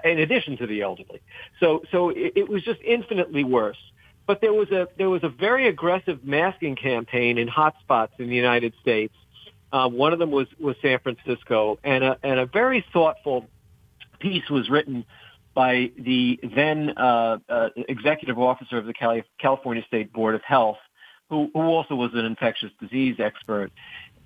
[0.04, 1.22] in addition to the elderly,
[1.60, 3.78] so so it, it was just infinitely worse.
[4.26, 8.36] But there was a there was a very aggressive masking campaign in hotspots in the
[8.36, 9.14] United States.
[9.72, 13.48] Uh, one of them was was San Francisco, and a and a very thoughtful
[14.20, 15.06] piece was written
[15.54, 20.78] by the then uh, uh, executive officer of the Cali- California State Board of Health,
[21.30, 23.70] who, who also was an infectious disease expert.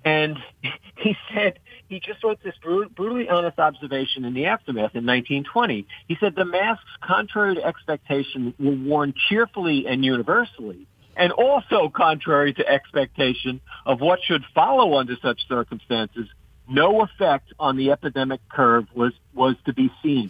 [0.03, 0.37] And
[0.97, 5.87] he said, he just wrote this brutally honest observation in the aftermath in 1920.
[6.07, 12.53] He said the masks, contrary to expectation, were worn cheerfully and universally, and also contrary
[12.53, 16.27] to expectation of what should follow under such circumstances,
[16.69, 20.29] no effect on the epidemic curve was, was to be seen.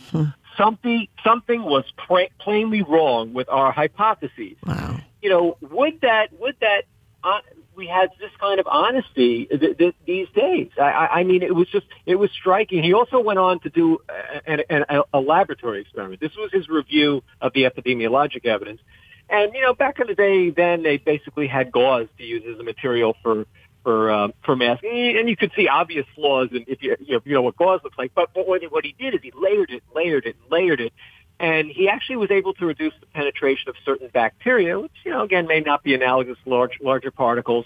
[0.59, 4.57] Something something was pra- plainly wrong with our hypotheses.
[4.65, 4.97] Wow.
[5.21, 6.83] You know, would that would that
[7.23, 7.39] uh,
[7.75, 10.69] we had this kind of honesty th- th- these days?
[10.77, 12.83] I, I, I mean, it was just it was striking.
[12.83, 13.99] He also went on to do
[14.45, 16.19] an, an, a laboratory experiment.
[16.19, 18.81] This was his review of the epidemiologic evidence.
[19.29, 22.59] And you know, back in the day, then they basically had gauze to use as
[22.59, 23.45] a material for
[23.89, 27.33] for um, for and you could see obvious flaws in if you you know, you
[27.33, 28.11] know what gauze looks like.
[28.13, 30.93] But, but what, what he did is he layered it, layered it, layered it,
[31.39, 35.23] and he actually was able to reduce the penetration of certain bacteria, which you know
[35.23, 37.65] again may not be analogous to large larger particles,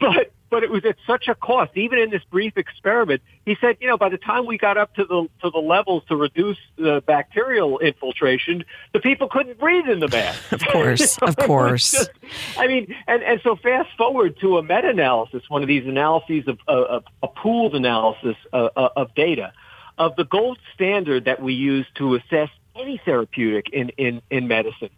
[0.00, 1.72] but but it was at such a cost.
[1.74, 4.94] Even in this brief experiment, he said, you know, by the time we got up
[4.94, 9.98] to the to the levels to reduce the bacterial infiltration, the people couldn't breathe in
[9.98, 10.40] the mask.
[10.54, 11.90] Of course, of course.
[11.90, 12.10] Just,
[12.56, 16.58] I mean, and and so fast forward to a meta-analysis, one of these analyses of,
[16.68, 19.52] of a pooled analysis of, of data
[19.98, 24.90] of the gold standard that we use to assess any therapeutic in in in medicine.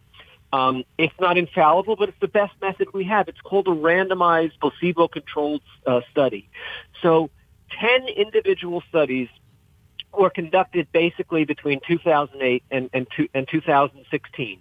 [0.57, 3.25] Um, it's not infallible, but it's the best method we have.
[3.33, 6.49] It's called a randomized placebo-controlled uh, study.
[7.03, 7.31] So
[7.81, 9.29] 10 individual studies
[10.21, 14.59] were conducted basically between 2008 and, and, two, and 2016.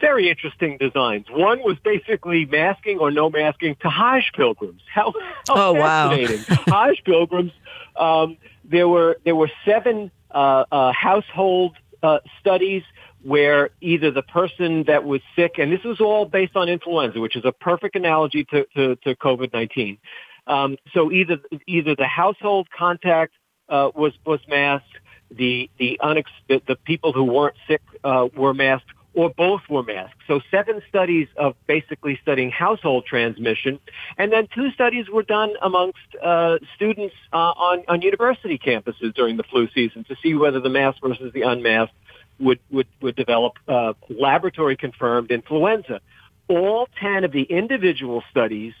[0.00, 1.26] very interesting designs.
[1.30, 4.82] One was basically masking or no masking to Hajj pilgrims.
[4.96, 5.12] How,
[5.48, 6.10] how Oh, wow.
[6.10, 6.42] fascinating!
[6.74, 7.52] Hajj pilgrims.
[7.96, 8.28] Um,
[8.64, 12.82] there were there were seven uh, uh, household uh, studies
[13.24, 17.36] where either the person that was sick, and this was all based on influenza, which
[17.36, 19.98] is a perfect analogy to, to, to COVID nineteen.
[20.46, 23.32] Um, so either either the household contact
[23.68, 24.96] uh, was was masked,
[25.30, 29.82] the the, unex- the the people who weren't sick uh, were masked, or both were
[29.82, 30.20] masked.
[30.28, 33.80] So seven studies of basically studying household transmission,
[34.18, 39.38] and then two studies were done amongst uh, students uh, on on university campuses during
[39.38, 41.94] the flu season to see whether the masked versus the unmasked
[42.38, 46.00] would would would develop uh, laboratory confirmed influenza.
[46.48, 48.74] All ten of the individual studies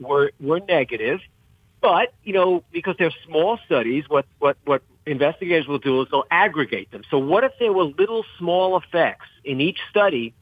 [0.00, 1.20] were were negative,
[1.80, 6.24] but you know because they're small studies, what what what investigators will do is they'll
[6.30, 7.02] aggregate them.
[7.10, 10.34] So what if there were little small effects in each study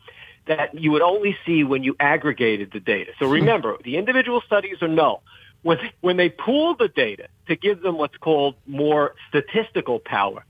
[0.46, 3.12] that you would only see when you aggregated the data?
[3.18, 5.22] So remember, the individual studies are null.
[5.62, 10.44] When when they pooled the data to give them what's called more statistical power,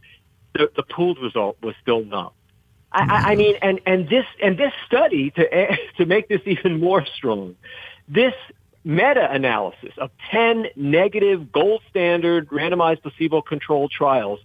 [0.55, 2.35] the, the pooled result was still null.
[2.93, 6.81] I, I- I mean, and, and this and this study to to make this even
[6.81, 7.57] more strong,
[8.09, 8.35] this
[8.85, 14.41] meta-analysis of 10 negative gold standard randomized placebo-controlled trials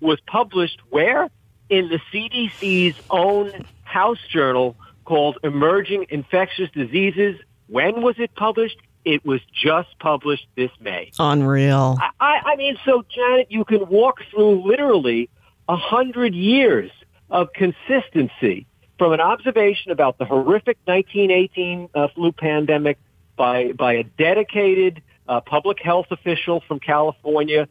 [0.00, 1.28] was published where?
[1.68, 7.36] In the CDC's own house journal called Emerging Infectious Diseases.
[7.68, 8.76] When was it published?
[9.04, 11.10] It was just published this May.
[11.18, 11.96] Unreal.
[12.20, 15.30] I, I mean, so Janet, you can walk through literally
[15.70, 16.90] a hundred years
[17.30, 18.66] of consistency
[18.98, 22.98] from an observation about the horrific 1918 uh, flu pandemic
[23.36, 27.68] by by a dedicated uh, public health official from California,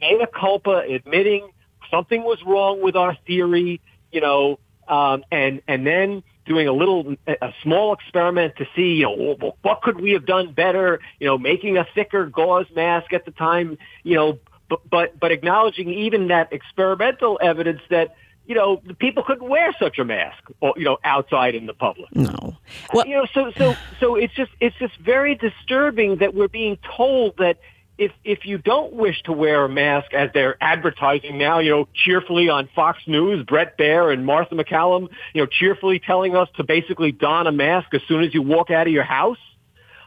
[0.00, 1.50] mea culpa, admitting
[1.90, 7.14] something was wrong with our theory, you know, um, and and then doing a little
[7.26, 11.36] a small experiment to see, you know, what could we have done better, you know,
[11.36, 16.28] making a thicker gauze mask at the time, you know, but but but acknowledging even
[16.28, 20.84] that experimental evidence that you know the people couldn't wear such a mask, or, you
[20.84, 22.14] know, outside in the public.
[22.14, 22.56] No.
[22.92, 26.78] Well, you know, so so so it's just it's just very disturbing that we're being
[26.96, 27.58] told that
[27.98, 31.88] if if you don't wish to wear a mask as they're advertising now, you know,
[31.92, 36.64] cheerfully on Fox News, Bret Baier and Martha MacCallum, you know, cheerfully telling us to
[36.64, 39.38] basically don a mask as soon as you walk out of your house.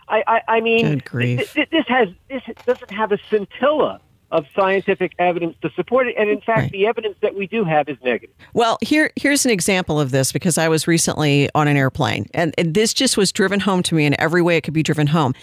[0.08, 4.00] I I, I mean, Good th- th- this has this doesn't have a scintilla
[4.32, 6.72] of scientific evidence to support it, and in fact, Right.
[6.72, 8.36] the evidence that we do have is negative.
[8.54, 12.54] Well, here here's an example of this because I was recently on an airplane and,
[12.58, 15.08] and this just was driven home to me in every way it could be driven
[15.08, 15.34] home.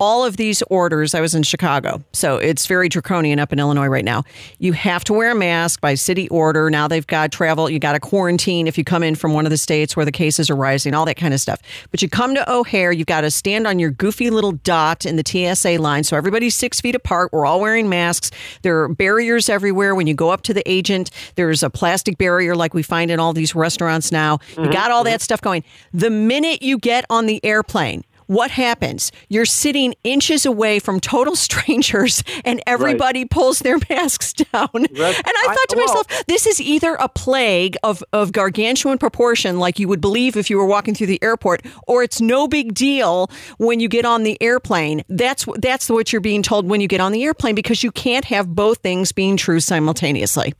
[0.00, 3.86] All of these orders, I was in Chicago, so it's very draconian up in Illinois
[3.86, 4.24] right now.
[4.58, 6.70] You have to wear a mask by city order.
[6.70, 9.50] Now they've got travel, you got to quarantine if you come in from one of
[9.50, 11.60] the states where the cases are rising, all that kind of stuff.
[11.90, 15.16] But you come to O'Hare, you've got to stand on your goofy little dot in
[15.16, 16.02] the TSA line.
[16.04, 17.30] So everybody's six feet apart.
[17.30, 18.30] We're all wearing masks.
[18.62, 19.94] There are barriers everywhere.
[19.94, 23.20] When you go up to the agent, there's a plastic barrier like we find in
[23.20, 24.38] all these restaurants now.
[24.48, 24.72] You mm-hmm.
[24.72, 25.12] got all mm-hmm.
[25.12, 25.62] that stuff going.
[25.92, 29.10] The minute you get on the airplane, what happens?
[29.28, 34.68] You're sitting inches away from total strangers and everybody pulls their masks down.
[34.72, 38.98] And I I- thought to well- myself, this is either a plague of, of gargantuan
[38.98, 42.46] proportion, like you would believe if you were walking through the airport, or it's no
[42.46, 45.02] big deal when you get on the airplane.
[45.08, 48.26] That's that's what you're being told when you get on the airplane because you can't
[48.26, 50.54] have both things being true simultaneously.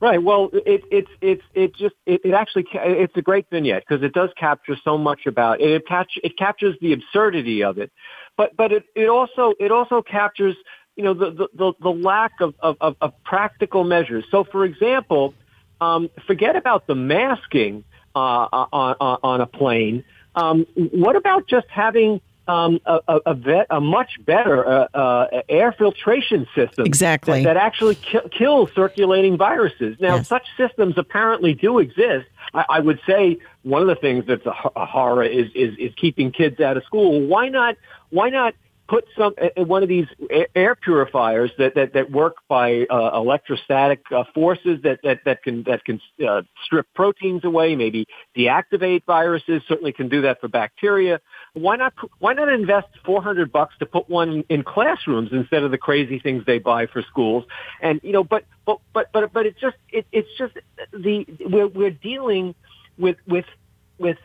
[0.00, 0.22] Right.
[0.22, 4.12] Well, it, it's it's it just it, it actually it's a great vignette because it
[4.12, 5.70] does capture so much about it.
[5.70, 7.90] It, catch, it captures the absurdity of it,
[8.36, 10.56] but but it, it also it also captures
[10.96, 14.24] you know the the, the, lack of, of, of, practical measures.
[14.30, 15.32] So, for example,
[15.80, 18.18] um, forget about the masking uh,
[18.52, 20.04] on, on on a plane.
[20.34, 25.40] Um, what about just having um, a, a, a, vet, a much better uh, uh,
[25.48, 27.42] air filtration system Exactly.
[27.42, 29.96] that, that actually ki- kill circulating viruses.
[30.00, 30.28] Now, Yes.
[30.28, 32.26] such systems apparently do exist.
[32.52, 35.92] I, I would say one of the things that's a, a horror is, is is
[35.96, 37.26] keeping kids out of school.
[37.26, 37.76] Why not?
[38.10, 38.54] Why not?
[38.86, 40.04] Put some uh, one of these
[40.54, 45.62] air purifiers that, that, that work by uh, electrostatic uh, forces that, that, that can
[45.62, 49.62] that can uh, strip proteins away, maybe deactivate viruses.
[49.66, 51.22] Certainly can do that for bacteria.
[51.54, 51.94] Why not?
[52.18, 55.78] Why not invest four hundred bucks to put one in, in classrooms instead of the
[55.78, 57.44] crazy things they buy for schools?
[57.80, 60.54] And you know, but but but but but it's just it, it's just
[60.92, 62.56] the we're we're dealing
[62.98, 63.46] with with
[63.98, 64.18] with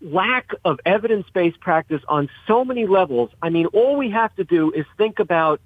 [0.00, 3.30] lack of evidence-based practice on so many levels.
[3.42, 5.60] I mean, all we have to do is think about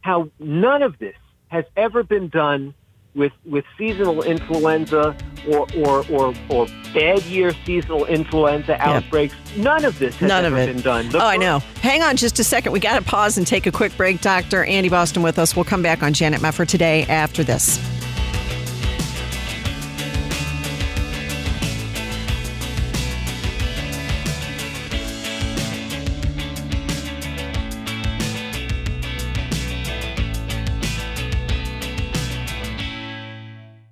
[0.00, 1.16] how none of this
[1.48, 2.74] has ever been done
[3.18, 5.14] with, with seasonal influenza
[5.48, 9.34] or, or, or, or bad year seasonal influenza outbreaks.
[9.56, 10.72] None of this has None ever of it.
[10.74, 11.08] been done.
[11.10, 11.58] The oh, I know.
[11.82, 12.72] Hang on just a second.
[12.72, 14.20] We got to pause and take a quick break.
[14.20, 14.64] Dr.
[14.64, 15.56] Andy Bostom with us.
[15.56, 17.78] We'll come back on Janet Mefford today after this.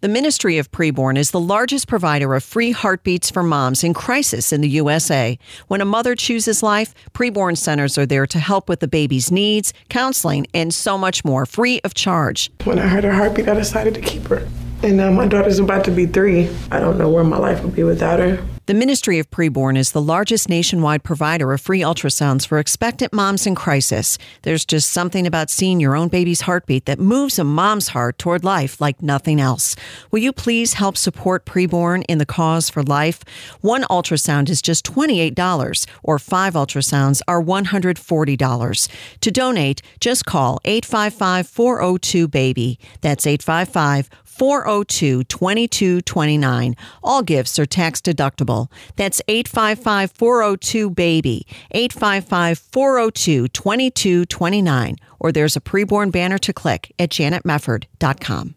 [0.06, 4.52] The Ministry of Preborn is the largest provider of free heartbeats for moms in crisis
[4.52, 5.36] in the USA.
[5.66, 9.72] When a mother chooses life, preborn centers are there to help with the baby's needs,
[9.88, 12.52] counseling, and so much more, free of charge.
[12.62, 14.46] When I heard her heartbeat, I decided to keep her.
[14.84, 16.56] And now my daughter's about to be three.
[16.70, 18.46] I don't know where my life would be without her.
[18.66, 23.46] The Ministry of Preborn is the largest nationwide provider of free ultrasounds for expectant moms
[23.46, 24.18] in crisis.
[24.42, 28.42] There's just something about seeing your own baby's heartbeat that moves a mom's heart toward
[28.42, 29.76] life like nothing else.
[30.10, 33.22] Will you please help support Preborn in the cause for life?
[33.60, 38.88] One ultrasound is just $28, or five ultrasounds are $140.
[39.20, 42.80] To donate, just call 855 402 BABY.
[43.00, 46.76] That's 855 402 2229.
[47.02, 48.70] All gifts are tax deductible.
[48.96, 54.96] That's 855 402 BABY, 855 402 2229.
[55.18, 58.54] Or there's a preborn banner to click at janetmefford.com.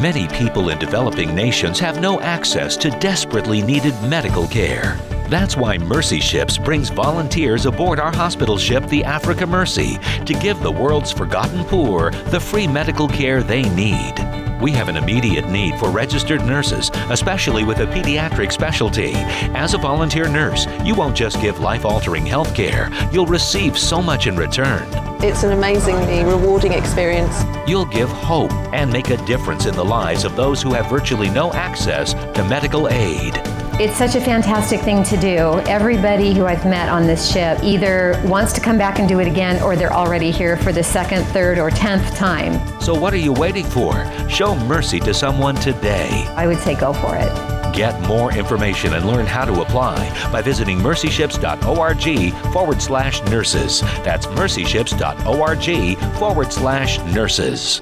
[0.00, 4.98] Many people in developing nations have no access to desperately needed medical care.
[5.32, 10.60] That's why Mercy Ships brings volunteers aboard our hospital ship, the Africa Mercy, to give
[10.60, 14.12] the world's forgotten poor the free medical care they need.
[14.60, 19.12] We have an immediate need for registered nurses, especially with a pediatric specialty.
[19.54, 24.02] As a volunteer nurse, you won't just give life altering health care, you'll receive so
[24.02, 24.86] much in return.
[25.24, 27.42] It's an amazingly rewarding experience.
[27.66, 31.30] You'll give hope and make a difference in the lives of those who have virtually
[31.30, 33.40] no access to medical aid.
[33.80, 35.58] It's such a fantastic thing to do.
[35.68, 39.26] Everybody who I've met on this ship either wants to come back and do it
[39.26, 42.60] again or they're already here for the second, third, or tenth time.
[42.80, 43.92] So, what are you waiting for?
[44.28, 46.26] Show mercy to someone today.
[46.36, 47.32] I would say go for it.
[47.74, 49.96] Get more information and learn how to apply
[50.30, 53.80] by visiting mercyships.org forward slash nurses.
[54.04, 57.80] That's mercyships.org forward slash nurses.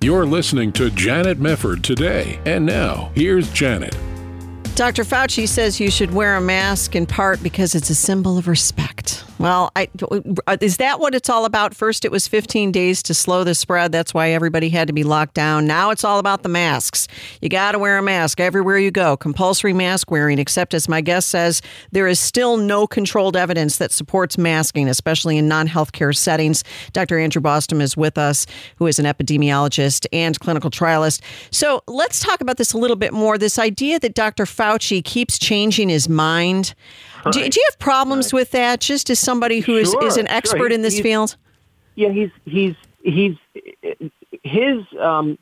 [0.00, 2.40] You're listening to Janet Mefford today.
[2.44, 3.96] And now, here's Janet.
[4.74, 5.04] Dr.
[5.04, 9.22] Fauci says you should wear a mask in part because it's a symbol of respect.
[9.42, 9.88] Well, I,
[10.46, 11.74] uh, is that what it's all about?
[11.74, 13.90] First, it was 15 days to slow the spread.
[13.90, 15.66] That's why everybody had to be locked down.
[15.66, 17.08] Now it's all about the masks.
[17.40, 19.16] You got to wear a mask everywhere you go.
[19.16, 23.90] Compulsory mask wearing, except as my guest says, there is still no controlled evidence that
[23.90, 26.62] supports masking, especially in non healthcare settings.
[26.92, 27.18] Dr.
[27.18, 31.20] Andrew Bostom is with us, who is an epidemiologist and clinical trialist.
[31.50, 33.38] So let's talk about this a little bit more.
[33.38, 34.44] This idea that Dr.
[34.44, 36.76] Fauci keeps changing his mind.
[37.30, 38.80] Do, do, you have problems with that?
[38.80, 40.36] Just as somebody who is, Sure, is an sure.
[40.36, 41.36] expert He- in this field.
[41.94, 43.36] Yeah, he's he's he's
[44.42, 45.38] his um,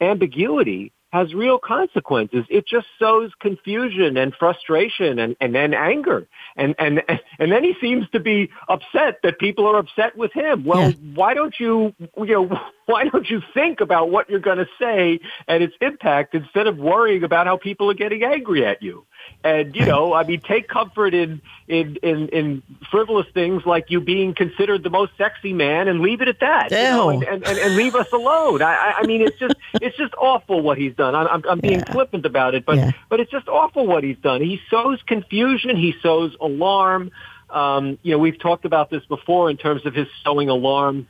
[0.00, 2.44] ambiguity has real consequences.
[2.50, 6.26] It just sows confusion and frustration and, and then anger.
[6.56, 7.04] And, and
[7.38, 10.64] and then he seems to be upset that people are upset with him.
[10.64, 14.68] Well, why don't you you know why don't you think about what you're going to
[14.78, 19.06] say and its impact instead of worrying about how people are getting angry at you?
[19.42, 24.00] And you know, I mean, take comfort in in in, in frivolous things like you
[24.00, 26.70] being considered the most sexy man, and leave it at that.
[26.70, 28.60] you know, and, and, and, and leave us alone.
[28.62, 31.14] I, I- mean, it's just it's just awful what he's done.
[31.14, 32.76] I'm, I'm, being flippant about it, but
[33.08, 34.40] but it's just awful what he's done.
[34.40, 35.76] He sows confusion.
[35.76, 37.10] He sows alarm.
[37.50, 41.06] Um, you know, we've talked about this before in terms of his sowing alarm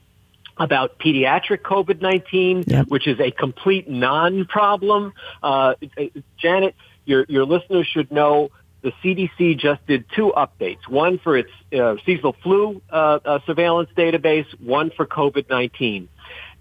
[0.57, 5.13] about pediatric COVID-19, which is a complete non-problem.
[5.43, 5.75] Uh,
[6.39, 6.75] Janet,
[7.05, 8.51] your, your listeners should know
[8.83, 13.89] the CDC just did two updates, one for its uh, seasonal flu uh, uh, surveillance
[13.97, 16.09] database, one for COVID-19.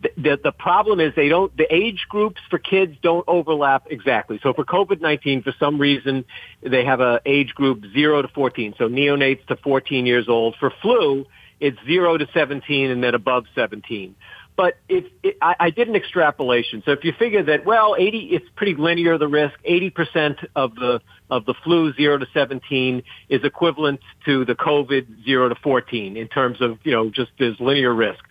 [0.01, 4.39] The, the, the problem is they don't, the age groups for kids don't overlap exactly.
[4.41, 6.23] So for COVID-19, for some reason,
[6.61, 10.55] they have a age group 0 to 14, so neonates to 14 years old.
[10.59, 11.25] For flu,
[11.63, 14.15] it's 0 to 17 and then above 17.
[14.55, 16.83] But it, it, I, I did an extrapolation.
[16.85, 19.55] So if you figure that, well, 80, it's pretty linear, the risk.
[19.67, 20.99] 80% of the,
[21.29, 26.27] of the flu 0 to 17 is equivalent to the COVID 0 to 14 in
[26.27, 28.23] terms of, you know, just as linear risk.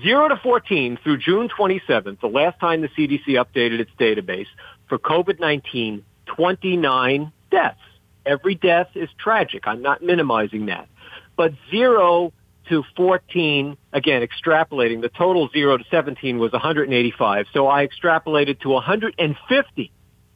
[0.00, 4.46] 0 to 14 through June 27th, the last time the CDC updated its database
[4.88, 7.80] for COVID-19, 29 deaths.
[8.24, 9.64] Every death is tragic.
[9.66, 10.88] I'm not minimizing that.
[11.40, 12.34] But 0
[12.68, 17.46] to 14, again, extrapolating, the total 0 to 17 was 185.
[17.54, 19.92] So I extrapolated to 150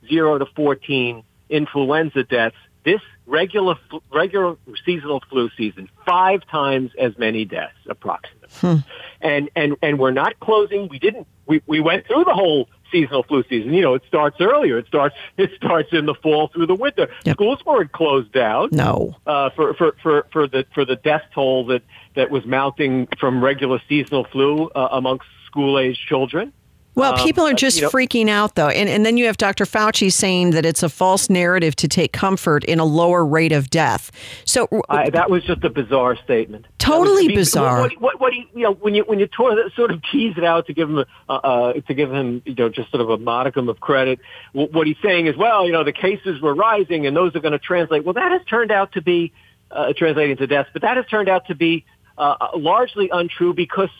[0.08, 3.74] 0 to 14 influenza deaths this regular
[4.10, 8.48] regular seasonal flu season, five times as many deaths approximately.
[8.60, 8.76] Hmm.
[9.20, 10.88] And and and we're not closing.
[10.88, 11.26] We didn't.
[11.44, 13.74] We we went through the whole seasonal flu season.
[13.74, 14.78] You know, it starts earlier.
[14.78, 17.08] It starts it starts in the fall through the winter.
[17.24, 17.36] Yep.
[17.36, 18.68] Schools weren't closed down.
[18.72, 19.16] No.
[19.26, 21.82] Uh, for for for for the for the death toll that
[22.14, 26.52] that was mounting from regular seasonal flu uh, amongst school age children.
[26.94, 28.68] Well, um, people are just you know, freaking out, though.
[28.68, 29.64] And, and then you have Dr.
[29.64, 33.70] Fauci saying that it's a false narrative to take comfort in a lower rate of
[33.70, 34.10] death.
[34.44, 36.66] So uh, that was just a bizarre statement.
[36.78, 37.82] Totally bizarre.
[37.82, 40.66] What, what, what, you, you know, when you when you sort of tease it out
[40.66, 43.68] to give him uh, uh, to give him you know just sort of a modicum
[43.68, 44.20] of credit,
[44.52, 47.52] what he's saying is, well, you know, the cases were rising and those are going
[47.52, 48.04] to translate.
[48.04, 49.32] Well, that has turned out to be
[49.70, 51.84] uh, translating to deaths, but that has turned out to be
[52.16, 53.90] uh, largely untrue because,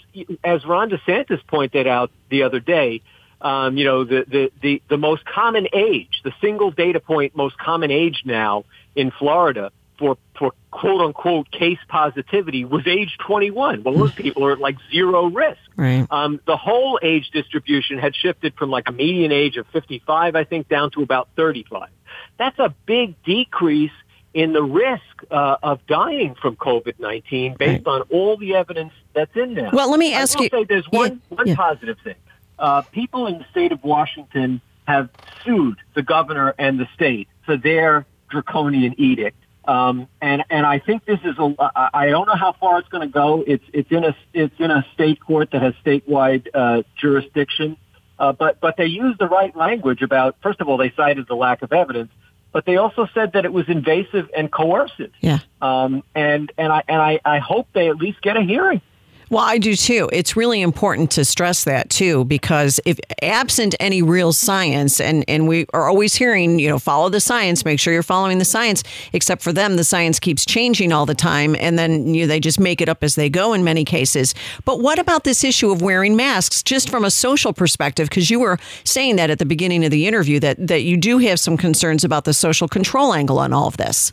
[0.43, 3.03] as Ron DeSantis pointed out the other day,
[3.41, 7.59] um, you know, the, the, the, the most common age, the single data point most
[7.59, 13.83] common age now in Florida for, for quote unquote case positivity was age 21.
[13.83, 15.59] Well, those people are at like zero risk.
[15.77, 16.07] Right.
[16.11, 20.45] Um, the whole age distribution had shifted from like a median age of 55, I
[20.45, 21.89] think, down to about 35.
[22.39, 23.93] That's a big decrease
[24.35, 27.93] in the risk uh, of dying from COVID nineteen based right.
[27.93, 29.71] on all the evidence that's in there.
[29.73, 30.49] Well, let me ask you.
[30.51, 31.55] Say there's one yeah, one yeah.
[31.55, 32.17] positive thing.
[32.59, 35.09] Uh, people in the state of Washington have
[35.45, 39.39] sued the governor and the state for their draconian edict.
[39.67, 41.55] Um, and and I think this is a.
[41.95, 43.43] I don't know how far it's going to go.
[43.47, 47.79] It's it's in a it's in a state court that has statewide uh, jurisdiction.
[48.19, 50.37] Uh, but but they use the right language about.
[50.43, 52.13] First of all, they cited the lack of evidence,
[52.55, 55.11] but they also said that it was invasive and coercive.
[55.21, 55.41] Yeah.
[55.61, 58.81] Um, and and I and I, I hope they at least get a hearing.
[59.35, 60.09] Well, I do too.
[60.13, 65.49] It's really important to stress that too, because if absent any real science, and, and
[65.49, 68.85] we are always hearing, you know, follow the science, make sure you're following the science,
[69.13, 71.57] except for them, the science keeps changing all the time.
[71.59, 74.37] And then you know, they just make it up as they go in many cases.
[74.65, 78.09] But what about this issue of wearing masks, just from a social perspective?
[78.09, 81.19] Because you were saying that at the beginning of the interview, that, that you do
[81.19, 84.13] have some concerns about the social control angle on all of this.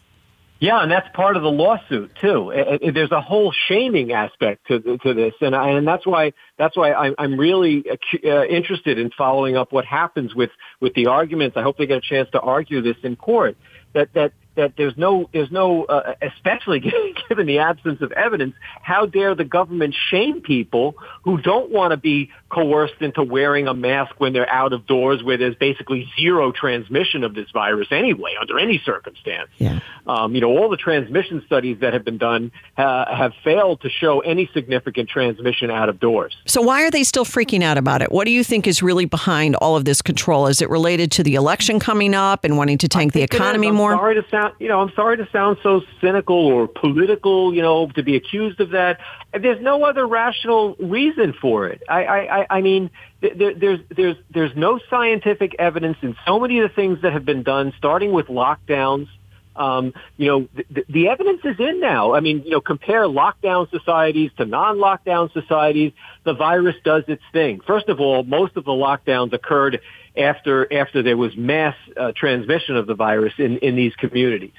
[0.62, 2.52] Yeah, and that's part of the lawsuit too.
[2.52, 6.34] It, it, there's a whole shaming aspect to to this, and I, and that's why
[6.60, 11.08] that's why I'm, I'm really uh, interested in following up what happens with with the
[11.08, 11.58] arguments.
[11.58, 13.58] I hope they get a chance to argue this in court.
[13.94, 16.80] That that that there's no there's no uh, especially
[17.30, 18.54] given the absence of evidence
[18.84, 20.94] how dare the government shame people
[21.24, 25.24] who don't want to be coerced into wearing a mask when they're out of doors
[25.24, 29.50] where there's basically zero transmission of this virus anyway under any circumstance.
[29.58, 29.80] Yeah.
[30.06, 33.90] um, you know all the transmission studies that have been done uh, have failed to
[33.90, 36.36] show any significant transmission out of doors.
[36.46, 38.12] So why are they still freaking out about it?
[38.12, 40.46] What do you think is really behind all of this control?
[40.46, 43.94] Is it related to the election coming up and wanting to tank the economy more?
[43.94, 47.88] sorry to sound, you know, I'm sorry to sound so cynical or political, you know,
[47.90, 49.00] to be accused of that.
[49.34, 51.82] There's no other rational reason for it.
[51.88, 52.90] I, I, I mean,
[53.22, 57.26] there, there's, there's, there's no scientific evidence in so many of the things that have
[57.26, 59.08] been done, starting with lockdowns.
[59.54, 62.14] Um, you know, the, the evidence is in now.
[62.14, 65.92] I mean, you know, compare lockdown societies to non-lockdown societies.
[66.24, 67.60] The virus does its thing.
[67.68, 69.82] First of all, most of the lockdowns occurred
[70.16, 74.54] after after there was mass uh, transmission of the virus in in these communities.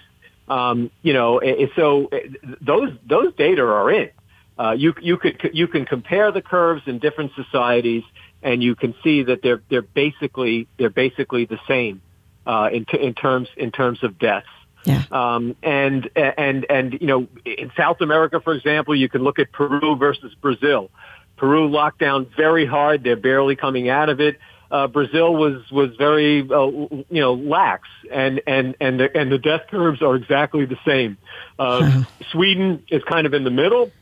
[0.48, 1.40] Um, you know,
[1.76, 2.10] so
[2.60, 4.10] those those data are in.
[4.58, 8.02] Uh, you you could you can compare the curves in different societies,
[8.42, 12.02] and you can see that they're they're basically they're basically the same
[12.46, 14.46] uh, in t- in terms in terms of deaths.
[14.84, 15.04] Yeah.
[15.10, 19.52] Um, and and and you know, in South America, for example, you can look at
[19.52, 20.90] Peru versus Brazil.
[21.36, 24.38] Peru locked down very hard; they're barely coming out of it
[24.72, 29.38] uh, Brazil was was very uh, you know lax, and and and the, and the
[29.38, 31.18] death curves are exactly the same.
[31.58, 33.92] Uh, Sweden is kind of in the middle.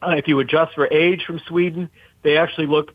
[0.00, 1.90] Uh, if you adjust for age from Sweden,
[2.22, 2.92] they actually look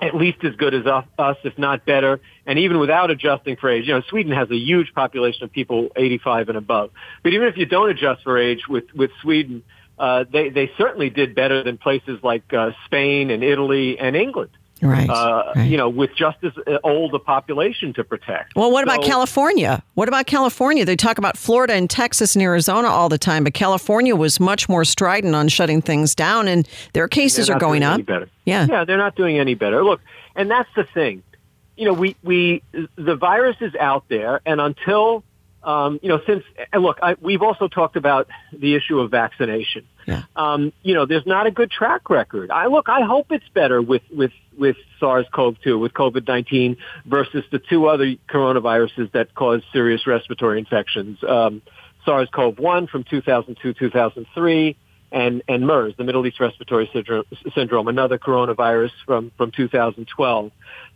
[0.00, 2.20] at least as good as us, if not better.
[2.46, 5.88] And even without adjusting for age, you know, Sweden has a huge population of people
[5.96, 6.90] 85 and above.
[7.24, 9.64] But even if you don't adjust for age with with Sweden,
[9.98, 14.50] uh, they they certainly did better than places like uh, Spain and Italy and England.
[14.82, 16.52] Right, uh, right, You know, with just as
[16.82, 18.56] old a population to protect.
[18.56, 19.82] Well, what so, about California?
[19.94, 20.84] What about California?
[20.84, 24.68] They talk about Florida and Texas and Arizona all the time, but California was much
[24.68, 28.00] more strident on shutting things down, and their cases are going up.
[28.44, 29.84] Yeah, yeah, they're not doing any better.
[29.84, 30.00] Look,
[30.34, 31.22] and that's the thing.
[31.76, 32.62] You know, we we
[32.96, 35.22] the virus is out there, and until
[35.62, 39.86] um, you know, since and look, I, we've also talked about the issue of vaccination.
[40.06, 40.24] Yeah.
[40.34, 42.50] Um, you know, there's not a good track record.
[42.50, 46.76] I look, I hope it's better with with with SARS-CoV-2, with COVID-19
[47.06, 51.18] versus the two other coronaviruses that cause serious respiratory infections.
[51.26, 51.62] Um,
[52.04, 54.76] SARS-CoV-1 from 2002, 2003,
[55.12, 56.90] and, and MERS, the Middle East Respiratory
[57.54, 60.52] Syndrome, another coronavirus from, from 2012.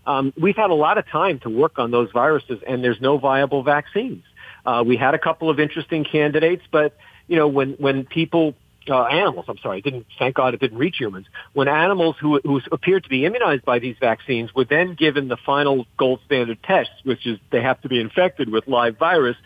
[0.07, 3.18] Um, we've had a lot of time to work on those viruses, and there's no
[3.18, 4.24] viable vaccines.
[4.64, 6.96] Uh, we had a couple of interesting candidates, but
[7.28, 8.54] you know, when when people
[8.89, 11.26] uh, animals, I'm sorry, it didn't thank God it didn't reach humans.
[11.53, 15.37] When animals who who appeared to be immunized by these vaccines were then given the
[15.45, 19.37] final gold standard test, which is they have to be infected with live virus,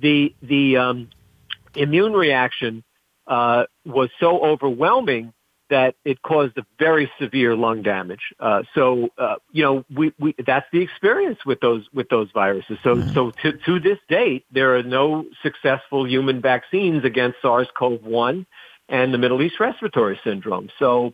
[0.00, 1.08] the the um,
[1.74, 2.84] immune reaction
[3.26, 5.32] uh, was so overwhelming
[5.68, 8.20] that it caused a very severe lung damage.
[8.38, 12.78] Uh, so, uh, you know, we, we, that's the experience with those, with those viruses.
[12.84, 13.12] So, mm-hmm.
[13.14, 18.46] so to, to this date, there are no successful human vaccines against SARS-CoV-1
[18.88, 20.68] and the Middle East respiratory syndrome.
[20.78, 21.12] So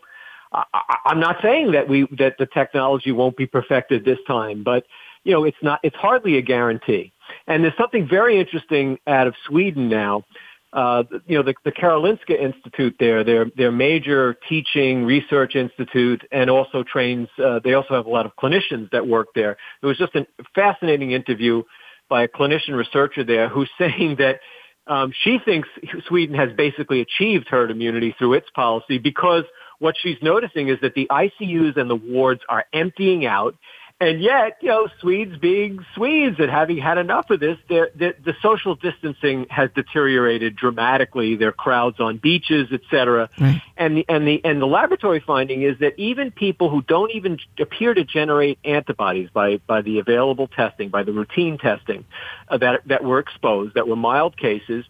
[0.53, 0.65] I,
[1.07, 4.85] I'm not saying that we, that the technology won't be perfected this time, but,
[5.25, 7.13] you know, it's not, it's hardly a guarantee.
[7.47, 10.25] And there's something very interesting out of Sweden now
[10.73, 16.49] uh, you know, the, the Karolinska Institute there, their, their major teaching research institute and
[16.49, 19.59] also trains, uh, they also have a lot of clinicians that work there.
[19.83, 21.63] It was just a fascinating interview
[22.09, 24.41] by a clinician researcher there who's saying that
[24.87, 25.69] um, she thinks
[26.09, 29.45] Sweden has basically achieved herd immunity through its policy because
[29.79, 33.57] what she's noticing is that the ICUs and the wards are emptying out
[34.03, 38.35] and yet, you know, Swedes being Swedes and having had enough of this, the, the
[38.43, 41.37] social distancing has deteriorated dramatically.
[41.37, 43.31] There are crowds on beaches, et cetera.
[43.39, 43.63] Right.
[43.77, 47.39] And, the, and, the, and the laboratory finding is that even people who don't even
[47.61, 52.05] appear to generate antibodies by, by the available testing, by the routine testing
[52.49, 54.85] uh, that, that were exposed, that were mild cases,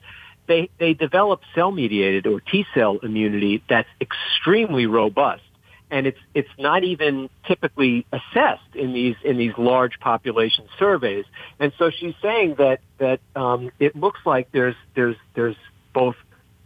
[0.46, 5.42] they, they develop cell-mediated or T-cell immunity that's extremely robust
[5.92, 11.26] and it's it's not even typically assessed in these in these large population surveys.
[11.60, 15.56] And so she's saying that that um, it looks like there's there's there's
[15.92, 16.16] both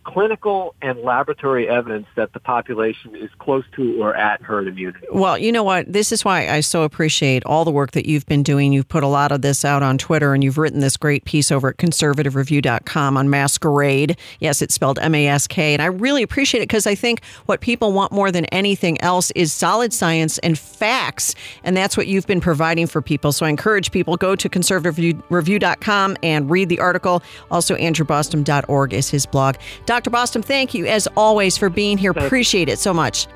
[0.06, 5.04] clinical and laboratory evidence that the population is close to or at herd immunity.
[5.12, 5.92] Well, you know what?
[5.92, 8.72] This is why I so appreciate all the work that you've been doing.
[8.72, 11.50] You've put a lot of this out on Twitter and you've written this great piece
[11.50, 14.16] over at conservativereview.com on masquerade.
[14.38, 15.72] Yes, it's spelled M A S K.
[15.72, 19.32] And I really appreciate it because I think what people want more than anything else
[19.32, 21.34] is solid science and facts.
[21.64, 23.32] And that's what you've been providing for people.
[23.32, 27.24] So I encourage people go to conservativereview.com and read the article.
[27.50, 29.56] Also, andrewbostom.org is his blog.
[29.84, 29.95] Dr.
[30.04, 32.12] Bostom, thank you as always for being here.
[32.12, 32.26] Thanks.
[32.26, 33.26] Appreciate it so much.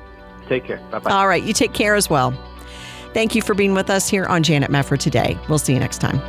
[0.47, 0.77] Take care.
[0.91, 1.11] Bye bye.
[1.11, 1.43] All right.
[1.43, 2.33] You take care as well.
[3.13, 5.37] Thank you for being with us here on Janet Mefford today.
[5.49, 6.21] We'll see you next time.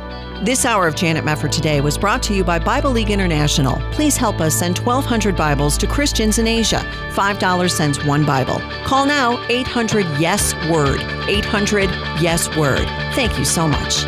[0.43, 3.75] This hour of Janet Mefford today was brought to you by Bible League International.
[3.93, 6.79] Please help us send 1,200 Bibles to Christians in Asia.
[7.11, 8.59] $5 sends one Bible.
[8.83, 10.99] Call now 800 Yes Word.
[11.29, 11.89] 800
[12.21, 12.85] Yes Word.
[13.15, 14.03] Thank you so much.